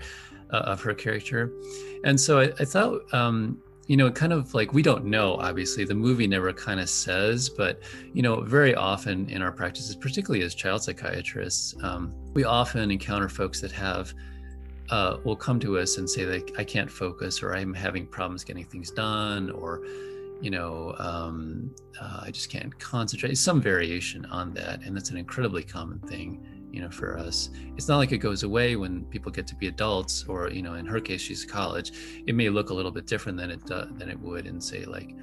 uh, 0.52 0.59
of 0.59 0.80
her 0.83 0.95
character. 0.95 1.52
And 2.04 2.19
so 2.21 2.38
i, 2.38 2.45
I 2.61 2.64
thought 2.64 3.12
um, 3.12 3.59
you 3.88 3.97
know 3.97 4.09
kind 4.09 4.33
of 4.33 4.54
like 4.54 4.73
we 4.73 4.83
don't 4.83 5.04
know 5.04 5.35
obviously. 5.49 5.85
The 5.85 5.97
movie 5.97 6.28
never 6.28 6.52
kind 6.52 6.78
of 6.78 6.88
says 6.88 7.49
but 7.49 7.83
you 8.14 8.23
know 8.23 8.42
very 8.42 8.76
often 8.76 9.28
in 9.28 9.42
our 9.42 9.50
practices 9.50 9.97
particularly 9.97 10.45
as 10.45 10.54
child 10.54 10.85
psychiatrists 10.85 11.75
um, 11.83 12.14
we 12.35 12.45
often 12.45 12.92
encounter 12.92 13.28
folks 13.28 13.61
that 13.62 13.73
have 13.73 14.14
uh, 14.90 15.18
will 15.25 15.37
come 15.37 15.61
to 15.61 15.78
us 15.78 15.99
and 15.99 16.09
say 16.09 16.26
like 16.26 16.52
I 16.59 16.64
can't 16.64 16.90
focus 16.90 17.42
or 17.42 17.54
I'm 17.54 17.73
having 17.73 18.06
problems 18.06 18.44
getting 18.44 18.64
things 18.64 18.90
done 18.90 19.50
or 19.50 19.82
you 20.40 20.50
know 20.50 20.94
um, 20.99 21.75
uh, 22.00 22.20
I 22.23 22.30
just 22.30 22.50
can't 22.50 22.76
concentrate. 22.78 23.37
Some 23.37 23.61
variation 23.61 24.25
on 24.26 24.52
that, 24.54 24.82
and 24.82 24.97
that's 24.97 25.11
an 25.11 25.16
incredibly 25.16 25.62
common 25.62 25.99
thing, 26.00 26.44
you 26.73 26.80
know, 26.80 26.90
for 26.90 27.18
us. 27.18 27.50
It's 27.76 27.88
not 27.88 27.99
like 27.99 28.12
it 28.12 28.18
goes 28.18 28.42
away 28.42 28.76
when 28.76 29.04
people 29.06 29.30
get 29.30 29.47
to 29.49 29.54
be 29.54 29.68
adults, 29.68 30.25
or 30.26 30.50
you 30.50 30.62
know, 30.62 30.75
in 30.75 30.87
her 30.87 31.00
case, 31.00 31.20
she's 31.20 31.44
college. 31.44 31.92
It 32.26 32.35
may 32.35 32.49
look 32.49 32.70
a 32.70 32.75
little 32.75 32.90
bit 32.90 33.06
different 33.06 33.37
than 33.38 33.50
it 33.50 33.64
do, 33.66 33.87
than 33.97 34.09
it 34.09 34.18
would 34.18 34.47
in 34.47 34.61
say 34.61 34.85
like, 34.85 35.14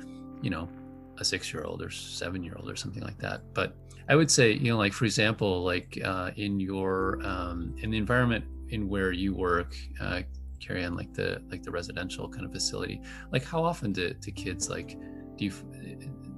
you 0.42 0.50
know, 0.50 0.70
a 1.18 1.26
six-year-old 1.26 1.82
or 1.82 1.90
seven-year-old 1.90 2.70
or 2.70 2.76
something 2.76 3.04
like 3.04 3.18
that. 3.20 3.42
But 3.54 3.76
I 4.10 4.16
would 4.16 4.32
say, 4.32 4.54
you 4.54 4.72
know, 4.72 4.78
like 4.78 4.94
for 4.94 5.06
example, 5.06 5.64
like 5.64 6.00
uh, 6.04 6.32
in 6.36 6.60
your 6.60 7.20
um, 7.24 7.76
in 7.80 7.90
the 7.90 7.98
environment 7.98 8.46
in 8.70 8.88
where 8.90 9.12
you 9.12 9.34
work, 9.34 9.76
uh, 10.00 10.22
Kerry-Ann 10.60 10.96
like 10.96 11.14
the 11.14 11.42
like 11.50 11.64
the 11.64 11.72
residential 11.72 12.28
kind 12.28 12.46
of 12.46 12.52
facility 12.52 13.02
like 13.32 13.44
how 13.44 13.64
often 13.64 13.94
do, 13.94 14.14
do 14.14 14.32
kids 14.32 14.70
like 14.70 14.98
do 15.38 15.46
you 15.46 15.52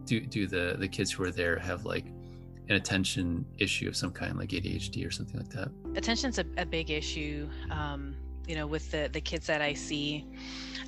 do 0.06 0.20
do 0.22 0.48
the 0.48 0.76
the 0.78 0.88
kids 0.88 1.12
who 1.12 1.24
are 1.24 1.32
there 1.32 1.58
have 1.58 1.86
like 1.86 2.06
an 2.68 2.76
attention 2.76 3.46
issue 3.58 3.88
of 3.88 3.96
some 3.96 4.12
kind 4.12 4.38
like 4.38 4.50
adhd 4.50 5.06
or 5.06 5.12
something 5.12 5.40
like 5.40 5.50
that 5.50 5.70
attention's 5.96 6.38
a, 6.38 6.46
a 6.58 6.66
big 6.66 6.92
issue 6.92 7.50
um, 7.72 8.16
you 8.48 8.56
know 8.56 8.68
with 8.68 8.92
the 8.92 9.10
the 9.14 9.22
kids 9.22 9.48
that 9.48 9.62
i 9.62 9.74
see 9.74 10.28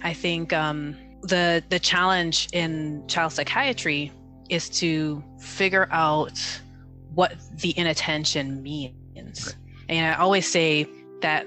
i 0.03 0.13
think 0.13 0.53
um, 0.53 0.95
the 1.23 1.63
the 1.69 1.79
challenge 1.79 2.47
in 2.53 3.05
child 3.07 3.31
psychiatry 3.31 4.11
is 4.49 4.69
to 4.69 5.23
figure 5.39 5.87
out 5.91 6.39
what 7.13 7.35
the 7.57 7.77
inattention 7.77 8.61
means 8.63 9.55
and 9.89 10.13
i 10.13 10.17
always 10.17 10.49
say 10.49 10.87
that 11.21 11.45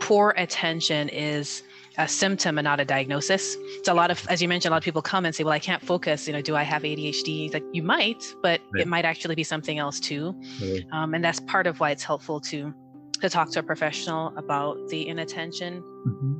poor 0.00 0.34
attention 0.36 1.08
is 1.10 1.62
a 1.98 2.08
symptom 2.08 2.58
and 2.58 2.64
not 2.64 2.80
a 2.80 2.84
diagnosis. 2.84 3.56
So 3.84 3.92
a 3.92 3.94
lot 3.94 4.10
of, 4.10 4.26
as 4.28 4.40
you 4.40 4.48
mentioned, 4.48 4.70
a 4.70 4.74
lot 4.74 4.78
of 4.78 4.84
people 4.84 5.02
come 5.02 5.24
and 5.26 5.34
say, 5.34 5.44
"Well, 5.44 5.52
I 5.52 5.58
can't 5.58 5.84
focus. 5.84 6.26
You 6.26 6.32
know, 6.32 6.40
do 6.40 6.56
I 6.56 6.62
have 6.62 6.82
ADHD?" 6.82 7.52
Like 7.52 7.64
you 7.72 7.82
might, 7.82 8.24
but 8.42 8.60
right. 8.72 8.82
it 8.82 8.88
might 8.88 9.04
actually 9.04 9.34
be 9.34 9.44
something 9.44 9.78
else 9.78 10.00
too. 10.00 10.34
Right. 10.62 10.84
Um, 10.92 11.14
and 11.14 11.22
that's 11.22 11.40
part 11.40 11.66
of 11.66 11.80
why 11.80 11.90
it's 11.90 12.02
helpful 12.02 12.40
to 12.40 12.74
to 13.20 13.28
talk 13.28 13.50
to 13.50 13.58
a 13.58 13.62
professional 13.62 14.36
about 14.36 14.88
the 14.88 15.06
inattention. 15.06 15.82
Mm-hmm. 15.82 16.34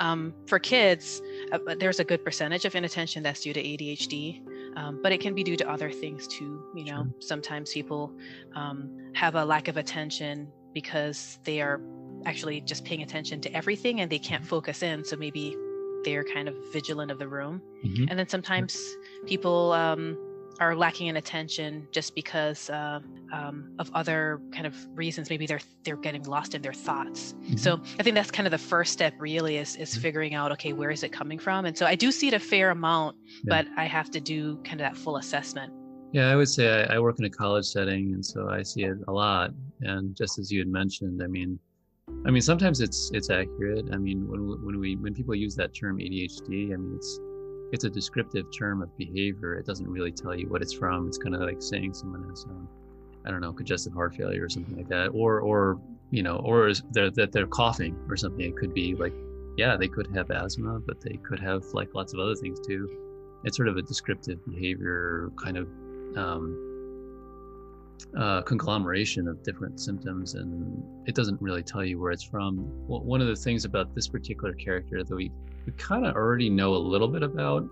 Um, 0.00 0.34
for 0.46 0.58
kids, 0.58 1.22
uh, 1.52 1.74
there's 1.78 2.00
a 2.00 2.04
good 2.04 2.24
percentage 2.24 2.64
of 2.64 2.74
inattention 2.74 3.22
that's 3.22 3.40
due 3.40 3.52
to 3.52 3.62
ADHD, 3.62 4.42
um, 4.76 5.00
but 5.02 5.12
it 5.12 5.20
can 5.20 5.34
be 5.34 5.42
due 5.42 5.56
to 5.56 5.70
other 5.70 5.90
things 5.90 6.26
too. 6.26 6.62
You 6.74 6.84
know, 6.84 7.02
sure. 7.04 7.14
sometimes 7.20 7.72
people 7.72 8.12
um, 8.54 9.10
have 9.14 9.34
a 9.34 9.44
lack 9.44 9.68
of 9.68 9.76
attention 9.76 10.48
because 10.72 11.38
they 11.44 11.60
are 11.60 11.80
actually 12.26 12.60
just 12.60 12.84
paying 12.84 13.02
attention 13.02 13.40
to 13.42 13.52
everything 13.54 14.00
and 14.00 14.10
they 14.10 14.18
can't 14.18 14.44
focus 14.44 14.82
in. 14.82 15.04
So 15.04 15.16
maybe 15.16 15.56
they're 16.04 16.24
kind 16.24 16.48
of 16.48 16.54
vigilant 16.72 17.10
of 17.10 17.18
the 17.18 17.28
room. 17.28 17.62
Mm-hmm. 17.84 18.06
And 18.08 18.18
then 18.18 18.28
sometimes 18.28 18.78
people 19.26 19.72
um, 19.72 20.18
are 20.60 20.74
lacking 20.76 21.08
in 21.08 21.16
attention 21.16 21.86
just 21.90 22.14
because 22.14 22.70
uh, 22.70 23.00
um, 23.32 23.74
of 23.78 23.90
other 23.94 24.40
kind 24.52 24.66
of 24.66 24.74
reasons. 24.96 25.30
Maybe 25.30 25.46
they're 25.46 25.60
they're 25.84 25.96
getting 25.96 26.22
lost 26.24 26.54
in 26.54 26.62
their 26.62 26.72
thoughts. 26.72 27.34
Mm-hmm. 27.34 27.56
So 27.56 27.80
I 27.98 28.02
think 28.02 28.14
that's 28.14 28.30
kind 28.30 28.46
of 28.46 28.50
the 28.50 28.58
first 28.58 28.92
step. 28.92 29.14
Really, 29.18 29.56
is 29.56 29.76
is 29.76 29.90
mm-hmm. 29.90 30.02
figuring 30.02 30.34
out 30.34 30.52
okay, 30.52 30.72
where 30.72 30.90
is 30.90 31.02
it 31.02 31.12
coming 31.12 31.38
from? 31.38 31.64
And 31.64 31.76
so 31.76 31.86
I 31.86 31.94
do 31.94 32.12
see 32.12 32.28
it 32.28 32.34
a 32.34 32.38
fair 32.38 32.70
amount, 32.70 33.16
yeah. 33.44 33.62
but 33.62 33.66
I 33.76 33.84
have 33.84 34.10
to 34.12 34.20
do 34.20 34.56
kind 34.58 34.80
of 34.80 34.84
that 34.86 34.96
full 34.96 35.16
assessment. 35.16 35.72
Yeah, 36.12 36.30
I 36.30 36.36
would 36.36 36.48
say 36.48 36.84
I, 36.84 36.94
I 36.94 36.98
work 37.00 37.18
in 37.18 37.24
a 37.24 37.30
college 37.30 37.66
setting, 37.66 38.14
and 38.14 38.24
so 38.24 38.48
I 38.48 38.62
see 38.62 38.84
it 38.84 38.98
a 39.08 39.12
lot. 39.12 39.50
And 39.80 40.14
just 40.14 40.38
as 40.38 40.50
you 40.52 40.60
had 40.60 40.68
mentioned, 40.68 41.20
I 41.22 41.26
mean, 41.26 41.58
I 42.26 42.30
mean, 42.30 42.42
sometimes 42.42 42.80
it's 42.80 43.10
it's 43.12 43.30
accurate. 43.30 43.86
I 43.92 43.96
mean, 43.96 44.28
when 44.28 44.64
when 44.64 44.78
we 44.78 44.96
when 44.96 45.14
people 45.14 45.34
use 45.34 45.56
that 45.56 45.74
term 45.74 45.98
ADHD, 45.98 46.72
I 46.72 46.76
mean, 46.76 46.94
it's 46.96 47.18
it's 47.72 47.84
a 47.84 47.90
descriptive 47.90 48.46
term 48.56 48.82
of 48.82 48.96
behavior. 48.96 49.54
It 49.54 49.66
doesn't 49.66 49.88
really 49.88 50.12
tell 50.12 50.34
you 50.34 50.48
what 50.48 50.62
it's 50.62 50.72
from. 50.72 51.08
It's 51.08 51.18
kind 51.18 51.34
of 51.34 51.40
like 51.40 51.60
saying 51.60 51.94
someone 51.94 52.28
has, 52.28 52.44
um, 52.44 52.68
I 53.24 53.30
don't 53.30 53.40
know, 53.40 53.52
congestive 53.52 53.92
heart 53.92 54.14
failure 54.14 54.44
or 54.44 54.48
something 54.48 54.76
like 54.76 54.88
that, 54.88 55.08
or 55.08 55.40
or 55.40 55.80
you 56.10 56.22
know, 56.22 56.36
or 56.36 56.72
they're, 56.92 57.10
that 57.10 57.32
they're 57.32 57.46
coughing 57.46 57.96
or 58.08 58.16
something. 58.16 58.44
It 58.44 58.56
could 58.56 58.72
be 58.74 58.94
like, 58.94 59.14
yeah, 59.56 59.76
they 59.76 59.88
could 59.88 60.08
have 60.14 60.30
asthma, 60.30 60.78
but 60.80 61.00
they 61.00 61.18
could 61.22 61.40
have 61.40 61.64
like 61.72 61.94
lots 61.94 62.12
of 62.12 62.20
other 62.20 62.34
things 62.36 62.60
too. 62.66 62.88
It's 63.44 63.56
sort 63.56 63.68
of 63.68 63.76
a 63.76 63.82
descriptive 63.82 64.44
behavior 64.46 65.30
kind 65.42 65.56
of 65.56 65.68
um, 66.16 66.70
uh, 68.16 68.42
conglomeration 68.42 69.28
of 69.28 69.42
different 69.42 69.80
symptoms, 69.80 70.34
and 70.34 70.82
it 71.06 71.14
doesn't 71.14 71.40
really 71.40 71.62
tell 71.62 71.84
you 71.84 72.00
where 72.00 72.12
it's 72.12 72.22
from. 72.22 72.70
Well, 72.86 73.00
one 73.00 73.20
of 73.20 73.26
the 73.26 73.36
things 73.36 73.64
about 73.64 73.94
this 73.94 74.08
particular 74.08 74.54
character 74.54 75.02
that 75.02 75.14
we, 75.14 75.30
we 75.66 75.72
kind 75.72 76.06
of 76.06 76.14
already 76.14 76.50
know 76.50 76.74
a 76.74 76.76
little 76.76 77.08
bit 77.08 77.22
about, 77.22 77.68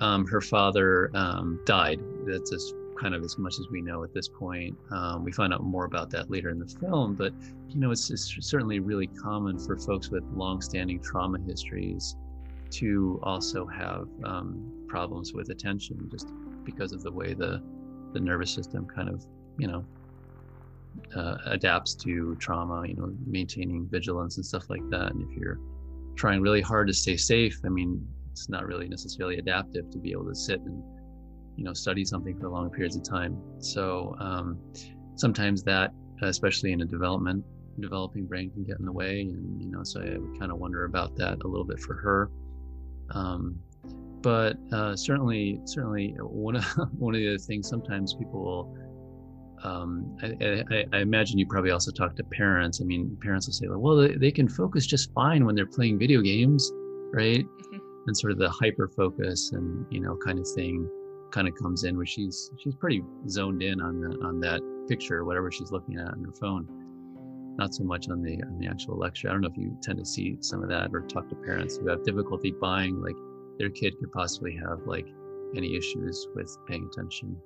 um, 0.00 0.26
her 0.26 0.40
father 0.40 1.10
um, 1.14 1.60
died. 1.64 2.00
That's 2.24 2.52
as 2.52 2.72
kind 3.00 3.14
of 3.14 3.22
as 3.22 3.38
much 3.38 3.54
as 3.60 3.68
we 3.70 3.80
know 3.80 4.02
at 4.04 4.12
this 4.12 4.28
point. 4.28 4.76
Um, 4.90 5.24
we 5.24 5.32
find 5.32 5.52
out 5.52 5.62
more 5.62 5.84
about 5.84 6.10
that 6.10 6.30
later 6.30 6.50
in 6.50 6.58
the 6.58 6.66
film, 6.66 7.14
but 7.14 7.32
you 7.68 7.78
know, 7.78 7.90
it's, 7.90 8.10
it's 8.10 8.36
certainly 8.40 8.80
really 8.80 9.06
common 9.06 9.58
for 9.58 9.76
folks 9.76 10.10
with 10.10 10.24
long-standing 10.34 11.00
trauma 11.00 11.38
histories 11.46 12.16
to 12.70 13.20
also 13.22 13.66
have 13.66 14.08
um, 14.24 14.84
problems 14.88 15.32
with 15.32 15.50
attention, 15.50 16.08
just 16.10 16.28
because 16.64 16.92
of 16.92 17.02
the 17.02 17.10
way 17.10 17.34
the 17.34 17.62
the 18.12 18.20
nervous 18.20 18.52
system 18.52 18.86
kind 18.86 19.08
of 19.08 19.24
you 19.58 19.66
know 19.66 19.84
uh, 21.14 21.36
adapts 21.46 21.94
to 21.94 22.34
trauma 22.36 22.86
you 22.86 22.94
know 22.94 23.12
maintaining 23.26 23.86
vigilance 23.88 24.36
and 24.36 24.46
stuff 24.46 24.68
like 24.70 24.86
that 24.90 25.12
and 25.12 25.22
if 25.22 25.36
you're 25.36 25.58
trying 26.18 26.40
really 26.40 26.60
hard 26.60 26.86
to 26.86 26.92
stay 26.92 27.16
safe 27.16 27.58
i 27.64 27.68
mean 27.68 28.06
it's 28.38 28.48
not 28.48 28.66
really 28.66 28.88
necessarily 28.88 29.38
adaptive 29.38 29.90
to 29.90 29.98
be 29.98 30.12
able 30.12 30.26
to 30.26 30.34
sit 30.34 30.60
and 30.60 30.82
you 31.56 31.64
know 31.64 31.72
study 31.72 32.04
something 32.04 32.38
for 32.38 32.48
long 32.48 32.70
periods 32.70 32.94
of 32.94 33.02
time. 33.02 33.36
So 33.58 34.14
um, 34.20 34.58
sometimes 35.16 35.64
that 35.64 35.92
especially 36.22 36.72
in 36.72 36.80
a 36.80 36.84
development 36.84 37.44
developing 37.80 38.26
brain 38.26 38.50
can 38.50 38.64
get 38.64 38.78
in 38.78 38.84
the 38.84 38.92
way 38.92 39.20
and 39.20 39.62
you 39.62 39.70
know 39.70 39.84
so 39.84 40.00
i 40.00 40.18
would 40.18 40.36
kind 40.36 40.50
of 40.50 40.58
wonder 40.58 40.84
about 40.84 41.14
that 41.16 41.38
a 41.44 41.46
little 41.46 41.66
bit 41.66 41.80
for 41.80 41.94
her. 41.94 42.30
Um, 43.10 43.58
but 44.20 44.56
uh, 44.72 44.94
certainly 44.94 45.60
certainly 45.64 46.14
one 46.20 46.56
of 46.56 46.64
one 46.98 47.14
of 47.14 47.20
the 47.20 47.28
other 47.28 47.38
things 47.38 47.68
sometimes 47.68 48.14
people 48.14 48.40
will 48.44 48.76
um, 49.62 50.16
I, 50.22 50.64
I, 50.70 50.84
I, 50.92 50.98
imagine 51.00 51.38
you 51.38 51.46
probably 51.46 51.70
also 51.70 51.90
talk 51.90 52.14
to 52.16 52.24
parents. 52.24 52.80
I 52.80 52.84
mean, 52.84 53.16
parents 53.20 53.46
will 53.46 53.54
say, 53.54 53.66
like, 53.66 53.78
well, 53.78 53.96
they, 53.96 54.14
they 54.14 54.30
can 54.30 54.48
focus 54.48 54.86
just 54.86 55.12
fine 55.12 55.44
when 55.44 55.54
they're 55.54 55.66
playing 55.66 55.98
video 55.98 56.20
games, 56.20 56.70
right? 57.12 57.44
Mm-hmm. 57.44 57.78
And 58.06 58.16
sort 58.16 58.32
of 58.32 58.38
the 58.38 58.48
hyper 58.48 58.88
focus 58.88 59.50
and 59.52 59.84
you 59.90 60.00
know 60.00 60.16
kind 60.24 60.38
of 60.38 60.48
thing 60.54 60.88
kind 61.30 61.46
of 61.46 61.54
comes 61.56 61.84
in 61.84 61.96
where 61.96 62.06
she's 62.06 62.50
she's 62.58 62.74
pretty 62.74 63.02
zoned 63.28 63.62
in 63.62 63.82
on 63.82 64.00
the 64.00 64.18
on 64.24 64.40
that 64.40 64.62
picture, 64.88 65.18
or 65.18 65.24
whatever 65.24 65.50
she's 65.52 65.70
looking 65.70 65.98
at 65.98 66.06
on 66.08 66.24
her 66.24 66.32
phone. 66.32 66.66
Not 67.58 67.74
so 67.74 67.84
much 67.84 68.08
on 68.08 68.22
the 68.22 68.42
on 68.44 68.58
the 68.58 68.66
actual 68.66 68.96
lecture. 68.96 69.28
I 69.28 69.32
don't 69.32 69.42
know 69.42 69.48
if 69.48 69.58
you 69.58 69.76
tend 69.82 69.98
to 69.98 70.06
see 70.06 70.38
some 70.40 70.62
of 70.62 70.68
that 70.70 70.90
or 70.92 71.02
talk 71.02 71.28
to 71.28 71.34
parents 71.34 71.76
who 71.76 71.88
have 71.88 72.04
difficulty 72.04 72.52
buying 72.52 73.02
like 73.02 73.16
their 73.58 73.70
kid 73.70 73.98
could 73.98 74.12
possibly 74.12 74.56
have 74.56 74.86
like 74.86 75.06
any 75.56 75.76
issues 75.76 76.28
with 76.34 76.56
paying 76.66 76.88
attention. 76.90 77.36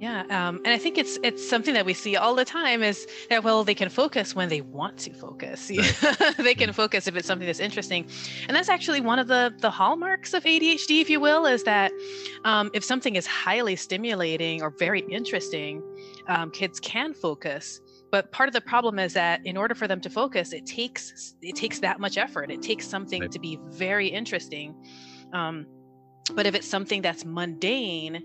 Yeah, 0.00 0.20
um, 0.30 0.60
and 0.64 0.68
I 0.68 0.78
think 0.78 0.96
it's 0.96 1.18
it's 1.24 1.48
something 1.48 1.74
that 1.74 1.84
we 1.84 1.92
see 1.92 2.14
all 2.14 2.36
the 2.36 2.44
time 2.44 2.84
is 2.84 3.04
that 3.30 3.42
well 3.42 3.64
they 3.64 3.74
can 3.74 3.88
focus 3.88 4.32
when 4.32 4.48
they 4.48 4.60
want 4.60 4.96
to 4.98 5.12
focus. 5.12 5.72
Right. 5.76 6.36
they 6.36 6.54
can 6.54 6.72
focus 6.72 7.08
if 7.08 7.16
it's 7.16 7.26
something 7.26 7.46
that's 7.46 7.58
interesting, 7.58 8.06
and 8.46 8.56
that's 8.56 8.68
actually 8.68 9.00
one 9.00 9.18
of 9.18 9.26
the 9.26 9.52
the 9.58 9.70
hallmarks 9.70 10.34
of 10.34 10.44
ADHD, 10.44 11.00
if 11.00 11.10
you 11.10 11.18
will, 11.18 11.46
is 11.46 11.64
that 11.64 11.90
um, 12.44 12.70
if 12.74 12.84
something 12.84 13.16
is 13.16 13.26
highly 13.26 13.74
stimulating 13.74 14.62
or 14.62 14.70
very 14.70 15.00
interesting, 15.00 15.82
um, 16.28 16.52
kids 16.52 16.78
can 16.78 17.12
focus. 17.12 17.80
But 18.12 18.30
part 18.30 18.48
of 18.48 18.52
the 18.52 18.60
problem 18.60 19.00
is 19.00 19.14
that 19.14 19.44
in 19.44 19.56
order 19.56 19.74
for 19.74 19.88
them 19.88 20.00
to 20.02 20.10
focus, 20.10 20.52
it 20.52 20.64
takes 20.64 21.34
it 21.42 21.56
takes 21.56 21.80
that 21.80 21.98
much 21.98 22.18
effort. 22.18 22.52
It 22.52 22.62
takes 22.62 22.86
something 22.86 23.22
right. 23.22 23.32
to 23.32 23.38
be 23.40 23.58
very 23.70 24.06
interesting. 24.06 24.76
Um, 25.32 25.66
but 26.34 26.46
if 26.46 26.54
it's 26.54 26.68
something 26.68 27.02
that's 27.02 27.24
mundane 27.24 28.22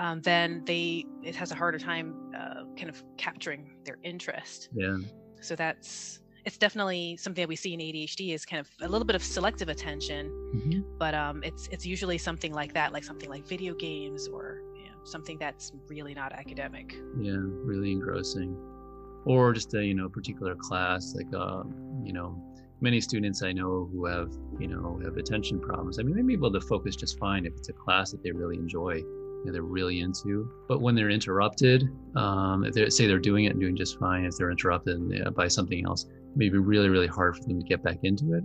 um, 0.00 0.22
then 0.22 0.62
they 0.64 1.04
it 1.22 1.36
has 1.36 1.52
a 1.52 1.54
harder 1.54 1.78
time 1.78 2.14
uh, 2.34 2.64
kind 2.76 2.88
of 2.88 3.04
capturing 3.18 3.70
their 3.84 3.98
interest. 4.02 4.70
Yeah. 4.74 4.96
So 5.40 5.54
that's 5.54 6.20
it's 6.46 6.56
definitely 6.56 7.18
something 7.18 7.42
that 7.42 7.48
we 7.48 7.56
see 7.56 7.74
in 7.74 7.80
ADHD 7.80 8.34
is 8.34 8.46
kind 8.46 8.60
of 8.60 8.68
a 8.80 8.88
little 8.88 9.04
bit 9.04 9.14
of 9.14 9.22
selective 9.22 9.68
attention, 9.68 10.30
mm-hmm. 10.54 10.80
but 10.98 11.14
um, 11.14 11.42
it's 11.44 11.68
it's 11.68 11.84
usually 11.84 12.16
something 12.16 12.52
like 12.52 12.72
that, 12.72 12.94
like 12.94 13.04
something 13.04 13.28
like 13.28 13.46
video 13.46 13.74
games 13.74 14.26
or 14.26 14.62
you 14.74 14.86
know, 14.86 15.04
something 15.04 15.36
that's 15.38 15.70
really 15.88 16.14
not 16.14 16.32
academic. 16.32 16.94
Yeah, 17.20 17.36
really 17.36 17.92
engrossing, 17.92 18.56
or 19.26 19.52
just 19.52 19.74
a 19.74 19.84
you 19.84 19.94
know 19.94 20.08
particular 20.08 20.54
class 20.54 21.14
like 21.14 21.28
uh, 21.34 21.62
you 22.02 22.14
know 22.14 22.42
many 22.80 23.02
students 23.02 23.42
I 23.42 23.52
know 23.52 23.90
who 23.92 24.06
have 24.06 24.32
you 24.58 24.68
know 24.68 24.98
have 25.04 25.18
attention 25.18 25.60
problems. 25.60 25.98
I 25.98 26.04
mean, 26.04 26.16
they 26.16 26.22
may 26.22 26.28
be 26.28 26.40
able 26.40 26.52
to 26.52 26.60
focus 26.62 26.96
just 26.96 27.18
fine 27.18 27.44
if 27.44 27.52
it's 27.58 27.68
a 27.68 27.74
class 27.74 28.12
that 28.12 28.22
they 28.22 28.30
really 28.30 28.56
enjoy 28.56 29.02
they're 29.44 29.62
really 29.62 30.00
into. 30.00 30.50
But 30.68 30.80
when 30.80 30.94
they're 30.94 31.10
interrupted, 31.10 31.88
um, 32.16 32.64
if 32.64 32.74
they 32.74 32.88
say 32.90 33.06
they're 33.06 33.18
doing 33.18 33.44
it 33.46 33.52
and 33.52 33.60
doing 33.60 33.76
just 33.76 33.98
fine, 33.98 34.24
if 34.24 34.36
they're 34.36 34.50
interrupted 34.50 35.34
by 35.34 35.48
something 35.48 35.84
else, 35.84 36.04
it 36.04 36.36
may 36.36 36.48
be 36.48 36.58
really, 36.58 36.88
really 36.88 37.06
hard 37.06 37.36
for 37.36 37.44
them 37.44 37.60
to 37.60 37.66
get 37.66 37.82
back 37.82 37.98
into 38.02 38.34
it, 38.34 38.44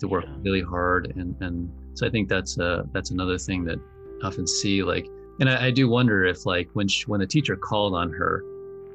to 0.00 0.08
work 0.08 0.24
yeah. 0.26 0.34
really 0.40 0.62
hard. 0.62 1.12
And, 1.16 1.34
and 1.40 1.70
so 1.94 2.06
I 2.06 2.10
think 2.10 2.28
that's 2.28 2.58
uh, 2.58 2.82
that's 2.92 3.10
another 3.10 3.38
thing 3.38 3.64
that 3.64 3.78
I 4.22 4.26
often 4.26 4.46
see 4.46 4.82
like, 4.82 5.06
and 5.40 5.48
I, 5.48 5.66
I 5.66 5.70
do 5.70 5.88
wonder 5.88 6.24
if 6.24 6.46
like 6.46 6.68
when 6.74 6.88
she, 6.88 7.04
when 7.06 7.20
the 7.20 7.26
teacher 7.26 7.56
called 7.56 7.94
on 7.94 8.10
her 8.12 8.42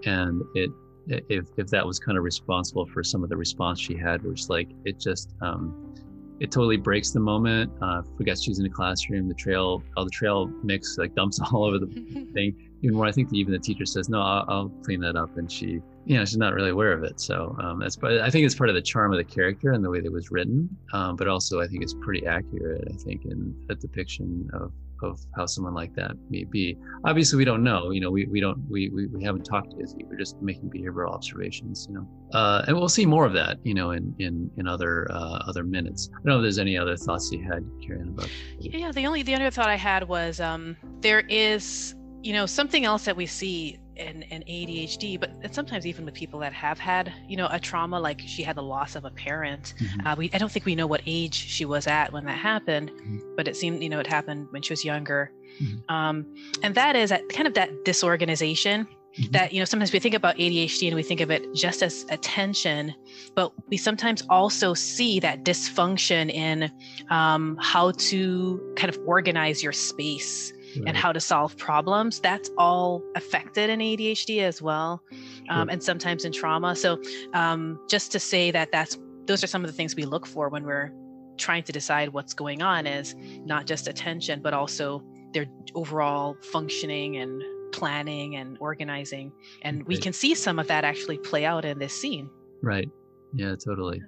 and 0.05 0.41
it, 0.55 0.69
if, 1.07 1.47
if 1.57 1.67
that 1.67 1.85
was 1.85 1.97
kind 1.99 2.17
of 2.17 2.23
responsible 2.23 2.85
for 2.85 3.03
some 3.03 3.23
of 3.23 3.29
the 3.29 3.37
response 3.37 3.79
she 3.79 3.95
had, 3.95 4.23
which 4.23 4.47
like, 4.47 4.69
it 4.85 4.99
just, 4.99 5.33
um, 5.41 5.95
it 6.39 6.51
totally 6.51 6.77
breaks 6.77 7.11
the 7.11 7.19
moment. 7.19 7.71
Uh, 7.81 8.01
forgets 8.17 8.43
she's 8.43 8.59
in 8.59 8.65
a 8.65 8.69
classroom. 8.69 9.27
The 9.27 9.33
trail, 9.33 9.83
all 9.97 10.05
the 10.05 10.11
trail 10.11 10.47
mix 10.63 10.97
like 10.97 11.15
dumps 11.15 11.39
all 11.51 11.65
over 11.65 11.79
the 11.79 11.87
thing. 12.33 12.55
Even 12.81 12.95
more, 12.95 13.05
I 13.05 13.11
think 13.11 13.33
even 13.33 13.51
the 13.51 13.59
teacher 13.59 13.85
says, 13.85 14.09
"No, 14.09 14.21
I'll, 14.21 14.45
I'll, 14.47 14.69
clean 14.83 15.01
that 15.01 15.15
up," 15.15 15.37
and 15.37 15.51
she 15.51 15.81
you 16.05 16.17
know 16.17 16.25
she's 16.25 16.37
not 16.37 16.53
really 16.53 16.71
aware 16.71 16.91
of 16.91 17.03
it 17.03 17.19
so 17.19 17.55
um, 17.61 17.79
that's 17.79 17.95
but 17.95 18.19
i 18.21 18.29
think 18.31 18.43
it's 18.43 18.55
part 18.55 18.67
of 18.67 18.75
the 18.75 18.81
charm 18.81 19.11
of 19.13 19.17
the 19.17 19.23
character 19.23 19.73
and 19.73 19.85
the 19.85 19.89
way 19.89 19.99
that 19.99 20.07
it 20.07 20.11
was 20.11 20.31
written 20.31 20.67
um, 20.91 21.15
but 21.15 21.27
also 21.27 21.61
i 21.61 21.67
think 21.67 21.83
it's 21.83 21.93
pretty 22.01 22.25
accurate 22.25 22.83
i 22.91 22.97
think 22.97 23.25
in 23.25 23.55
a 23.69 23.75
depiction 23.75 24.49
of 24.53 24.71
of 25.03 25.19
how 25.35 25.45
someone 25.45 25.73
like 25.73 25.93
that 25.95 26.11
may 26.29 26.43
be. 26.43 26.77
Obviously 27.05 27.37
we 27.37 27.45
don't 27.45 27.63
know 27.63 27.91
you 27.91 28.01
know 28.01 28.11
we, 28.11 28.25
we 28.25 28.39
don't 28.39 28.59
we, 28.69 28.89
we, 28.89 29.07
we 29.07 29.23
haven't 29.23 29.43
talked 29.43 29.71
to 29.71 29.81
izzy. 29.81 30.05
We're 30.09 30.17
just 30.17 30.41
making 30.41 30.69
behavioral 30.69 31.13
observations 31.13 31.87
you 31.89 31.95
know. 31.95 32.07
Uh, 32.33 32.63
and 32.67 32.77
we'll 32.77 32.89
see 32.89 33.05
more 33.05 33.25
of 33.25 33.33
that 33.33 33.57
you 33.63 33.73
know 33.73 33.91
in 33.91 34.15
in 34.19 34.49
in 34.57 34.67
other 34.67 35.07
uh, 35.11 35.43
other 35.47 35.63
minutes. 35.63 36.09
I 36.11 36.15
don't 36.17 36.25
know 36.25 36.37
if 36.37 36.43
there's 36.43 36.59
any 36.59 36.77
other 36.77 36.95
thoughts 36.95 37.31
you 37.31 37.43
had 37.43 37.65
karen 37.85 38.09
about 38.09 38.29
yeah 38.59 38.91
the 38.91 39.05
only 39.05 39.23
the 39.23 39.33
other 39.35 39.49
thought 39.49 39.67
i 39.67 39.75
had 39.75 40.07
was 40.07 40.39
um 40.39 40.75
there 41.01 41.21
is 41.21 41.95
you 42.21 42.33
know 42.33 42.45
something 42.45 42.85
else 42.85 43.05
that 43.05 43.15
we 43.15 43.25
see 43.25 43.77
in, 43.99 44.23
in 44.23 44.41
ADHD, 44.43 45.19
but 45.19 45.53
sometimes 45.53 45.85
even 45.85 46.05
with 46.05 46.13
people 46.13 46.39
that 46.39 46.53
have 46.53 46.79
had, 46.79 47.11
you 47.27 47.37
know, 47.37 47.47
a 47.51 47.59
trauma, 47.59 47.99
like 47.99 48.21
she 48.25 48.41
had 48.43 48.55
the 48.55 48.63
loss 48.63 48.95
of 48.95 49.03
a 49.05 49.11
parent. 49.11 49.73
Mhm. 49.77 50.05
Uh, 50.05 50.15
we, 50.17 50.29
I 50.33 50.37
don't 50.37 50.51
think 50.51 50.65
we 50.65 50.75
know 50.75 50.87
what 50.87 51.01
age 51.05 51.35
she 51.35 51.65
was 51.65 51.85
at 51.87 52.11
when 52.13 52.25
that 52.25 52.37
happened, 52.37 52.91
Mhm. 52.91 53.19
but 53.35 53.47
it 53.47 53.55
seemed, 53.55 53.83
you 53.83 53.89
know, 53.89 53.99
it 53.99 54.07
happened 54.07 54.47
when 54.51 54.61
she 54.61 54.71
was 54.73 54.83
younger. 54.85 55.31
Mhm. 55.61 55.91
Um, 55.93 56.15
and 56.63 56.73
that 56.75 56.95
is 56.95 57.09
that 57.09 57.27
kind 57.29 57.47
of 57.47 57.53
that 57.55 57.69
disorganization 57.85 58.87
Mhm. 59.17 59.31
that, 59.31 59.51
you 59.51 59.59
know, 59.59 59.65
sometimes 59.65 59.91
we 59.91 59.99
think 59.99 60.13
about 60.15 60.37
ADHD 60.37 60.87
and 60.87 60.95
we 60.95 61.03
think 61.03 61.19
of 61.19 61.29
it 61.31 61.43
just 61.55 61.81
as 61.83 62.05
attention, 62.09 62.93
but 63.35 63.51
we 63.67 63.75
sometimes 63.75 64.23
also 64.29 64.73
see 64.73 65.19
that 65.19 65.43
dysfunction 65.43 66.29
in 66.31 66.71
um, 67.09 67.57
how 67.59 67.91
to 67.91 68.73
kind 68.75 68.93
of 68.93 68.99
organize 69.05 69.61
your 69.63 69.73
space 69.73 70.53
and 70.85 70.95
how 70.95 71.11
to 71.11 71.19
solve 71.19 71.57
problems 71.57 72.19
that's 72.19 72.49
all 72.57 73.03
affected 73.15 73.69
in 73.69 73.79
adhd 73.79 74.39
as 74.41 74.61
well 74.61 75.01
um, 75.49 75.67
Sure. 75.67 75.71
and 75.71 75.83
sometimes 75.83 76.25
in 76.25 76.31
trauma 76.31 76.75
so 76.75 77.01
um, 77.33 77.79
just 77.89 78.11
to 78.11 78.19
say 78.19 78.51
that 78.51 78.71
that's 78.71 78.97
those 79.25 79.43
are 79.43 79.47
some 79.47 79.63
of 79.63 79.67
the 79.69 79.75
things 79.75 79.95
we 79.95 80.05
look 80.05 80.25
for 80.25 80.49
when 80.49 80.63
we're 80.63 80.91
trying 81.37 81.63
to 81.63 81.71
decide 81.71 82.09
what's 82.09 82.33
going 82.33 82.61
on 82.61 82.85
is 82.85 83.15
not 83.45 83.65
just 83.65 83.87
attention 83.87 84.41
but 84.41 84.53
also 84.53 85.03
their 85.33 85.45
overall 85.75 86.35
functioning 86.51 87.17
and 87.17 87.41
planning 87.71 88.35
and 88.35 88.57
organizing 88.59 89.31
and 89.61 89.83
we 89.85 89.95
can 89.97 90.11
see 90.11 90.33
some 90.33 90.57
of 90.59 90.67
that 90.67 90.83
actually 90.83 91.17
play 91.19 91.45
out 91.45 91.65
in 91.65 91.77
this 91.79 91.93
scene 91.99 92.29
Right. 92.61 92.89
Yeah, 93.33 93.55
totally. 93.63 94.01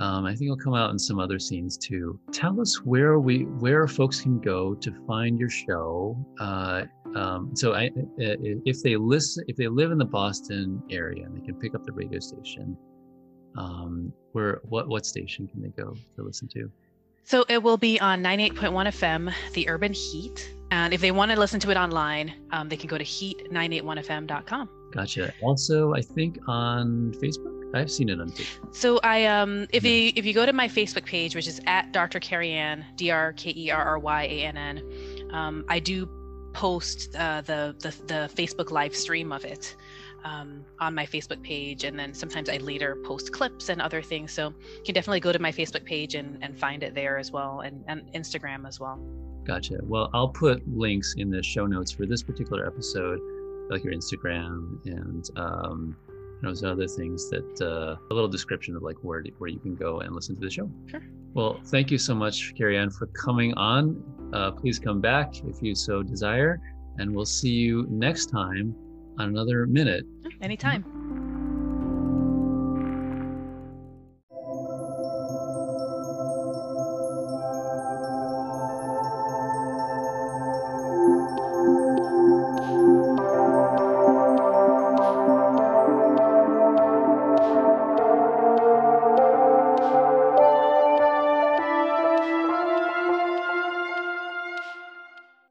Um, 0.00 0.26
I 0.26 0.30
think 0.30 0.42
it'll 0.42 0.56
come 0.56 0.74
out 0.74 0.90
in 0.90 0.98
some 0.98 1.18
other 1.18 1.38
scenes 1.38 1.78
too. 1.78 2.18
Tell 2.32 2.60
us 2.60 2.82
where 2.84 3.18
we 3.18 3.44
where 3.44 3.86
folks 3.88 4.20
can 4.20 4.40
go 4.40 4.74
to 4.74 4.92
find 5.06 5.38
your 5.38 5.48
show. 5.48 6.16
Uh, 6.38 6.84
um, 7.14 7.50
so 7.54 7.72
I, 7.74 7.90
if 8.18 8.82
they 8.82 8.96
listen, 8.96 9.44
if 9.48 9.56
they 9.56 9.68
live 9.68 9.90
in 9.90 9.98
the 9.98 10.04
Boston 10.04 10.82
area 10.90 11.24
and 11.24 11.34
they 11.34 11.40
can 11.40 11.54
pick 11.54 11.74
up 11.74 11.84
the 11.84 11.92
radio 11.92 12.18
station, 12.18 12.76
um, 13.56 14.12
where 14.32 14.60
what 14.68 14.88
what 14.88 15.06
station 15.06 15.48
can 15.48 15.62
they 15.62 15.70
go 15.70 15.94
to 16.16 16.22
listen 16.22 16.48
to? 16.48 16.70
So 17.24 17.44
it 17.48 17.60
will 17.60 17.76
be 17.76 17.98
on 17.98 18.22
98.1 18.22 18.54
FM, 18.70 19.32
the 19.52 19.68
Urban 19.68 19.92
Heat. 19.92 20.54
And 20.70 20.94
if 20.94 21.00
they 21.00 21.10
want 21.10 21.32
to 21.32 21.38
listen 21.38 21.58
to 21.58 21.70
it 21.70 21.76
online, 21.76 22.32
um, 22.52 22.68
they 22.68 22.76
can 22.76 22.88
go 22.88 22.96
to 22.96 23.04
heat981fm.com. 23.04 24.68
Gotcha. 24.92 25.32
Also, 25.42 25.92
I 25.92 26.02
think 26.02 26.38
on 26.46 27.12
Facebook. 27.20 27.55
I've 27.76 27.90
seen 27.90 28.08
it 28.08 28.20
on 28.20 28.30
Facebook. 28.30 28.74
So 28.74 28.98
I 29.02 29.26
um 29.26 29.66
if 29.72 29.84
Yeah. 29.84 29.90
you 29.92 30.12
if 30.16 30.24
you 30.26 30.32
go 30.34 30.44
to 30.46 30.52
my 30.52 30.68
Facebook 30.68 31.04
page, 31.04 31.34
which 31.34 31.46
is 31.46 31.60
at 31.66 31.92
Dr. 31.92 32.18
Kerry-Ann, 32.20 32.84
D 32.96 33.10
R 33.10 33.32
K 33.34 33.52
E 33.56 33.70
R 33.70 33.82
R 33.82 33.98
Y 33.98 34.22
A 34.24 34.44
N 34.44 34.56
N, 34.56 34.82
um, 35.32 35.64
I 35.68 35.78
do 35.78 36.08
post 36.52 37.14
uh, 37.16 37.42
the, 37.42 37.74
the 37.80 37.90
the 38.06 38.30
Facebook 38.34 38.70
live 38.70 38.96
stream 38.96 39.30
of 39.30 39.44
it 39.44 39.76
um, 40.24 40.64
on 40.80 40.94
my 40.94 41.04
Facebook 41.06 41.42
page, 41.42 41.84
and 41.84 41.98
then 41.98 42.14
sometimes 42.14 42.48
I 42.48 42.56
later 42.56 42.96
post 43.04 43.30
clips 43.32 43.68
and 43.68 43.80
other 43.80 44.00
things. 44.02 44.32
So 44.32 44.48
you 44.78 44.82
can 44.84 44.94
definitely 44.94 45.20
go 45.20 45.32
to 45.32 45.38
my 45.38 45.52
Facebook 45.52 45.84
page 45.84 46.14
and, 46.14 46.38
and 46.42 46.58
find 46.58 46.82
it 46.82 46.94
there 46.94 47.18
as 47.18 47.30
well, 47.30 47.60
and, 47.60 47.84
and 47.86 48.02
Instagram 48.14 48.66
as 48.66 48.80
well. 48.80 48.98
Gotcha. 49.44 49.78
Well, 49.82 50.10
I'll 50.14 50.28
put 50.30 50.66
links 50.66 51.14
in 51.18 51.30
the 51.30 51.42
show 51.42 51.66
notes 51.66 51.92
for 51.92 52.06
this 52.06 52.22
particular 52.22 52.66
episode, 52.66 53.20
like 53.70 53.84
your 53.84 53.92
Instagram 53.92 54.84
and 54.86 55.28
um, 55.36 55.96
those 56.42 56.62
other 56.64 56.86
things 56.86 57.30
that 57.30 57.60
uh, 57.60 57.96
a 58.10 58.14
little 58.14 58.28
description 58.28 58.76
of 58.76 58.82
like 58.82 58.96
where 59.02 59.22
where 59.38 59.50
you 59.50 59.58
can 59.58 59.74
go 59.74 60.00
and 60.00 60.14
listen 60.14 60.34
to 60.34 60.40
the 60.40 60.50
show. 60.50 60.70
Sure. 60.86 61.02
Well, 61.34 61.60
thank 61.66 61.90
you 61.90 61.98
so 61.98 62.14
much, 62.14 62.54
Kerry-Ann, 62.56 62.90
for 62.90 63.06
coming 63.08 63.52
on. 63.54 64.02
Uh, 64.32 64.52
please 64.52 64.78
come 64.78 65.00
back 65.00 65.34
if 65.44 65.60
you 65.60 65.74
so 65.74 66.02
desire, 66.02 66.60
and 66.98 67.14
we'll 67.14 67.26
see 67.26 67.50
you 67.50 67.86
next 67.90 68.26
time 68.26 68.74
on 69.18 69.28
another 69.28 69.66
minute 69.66 70.04
Anytime. 70.40 70.84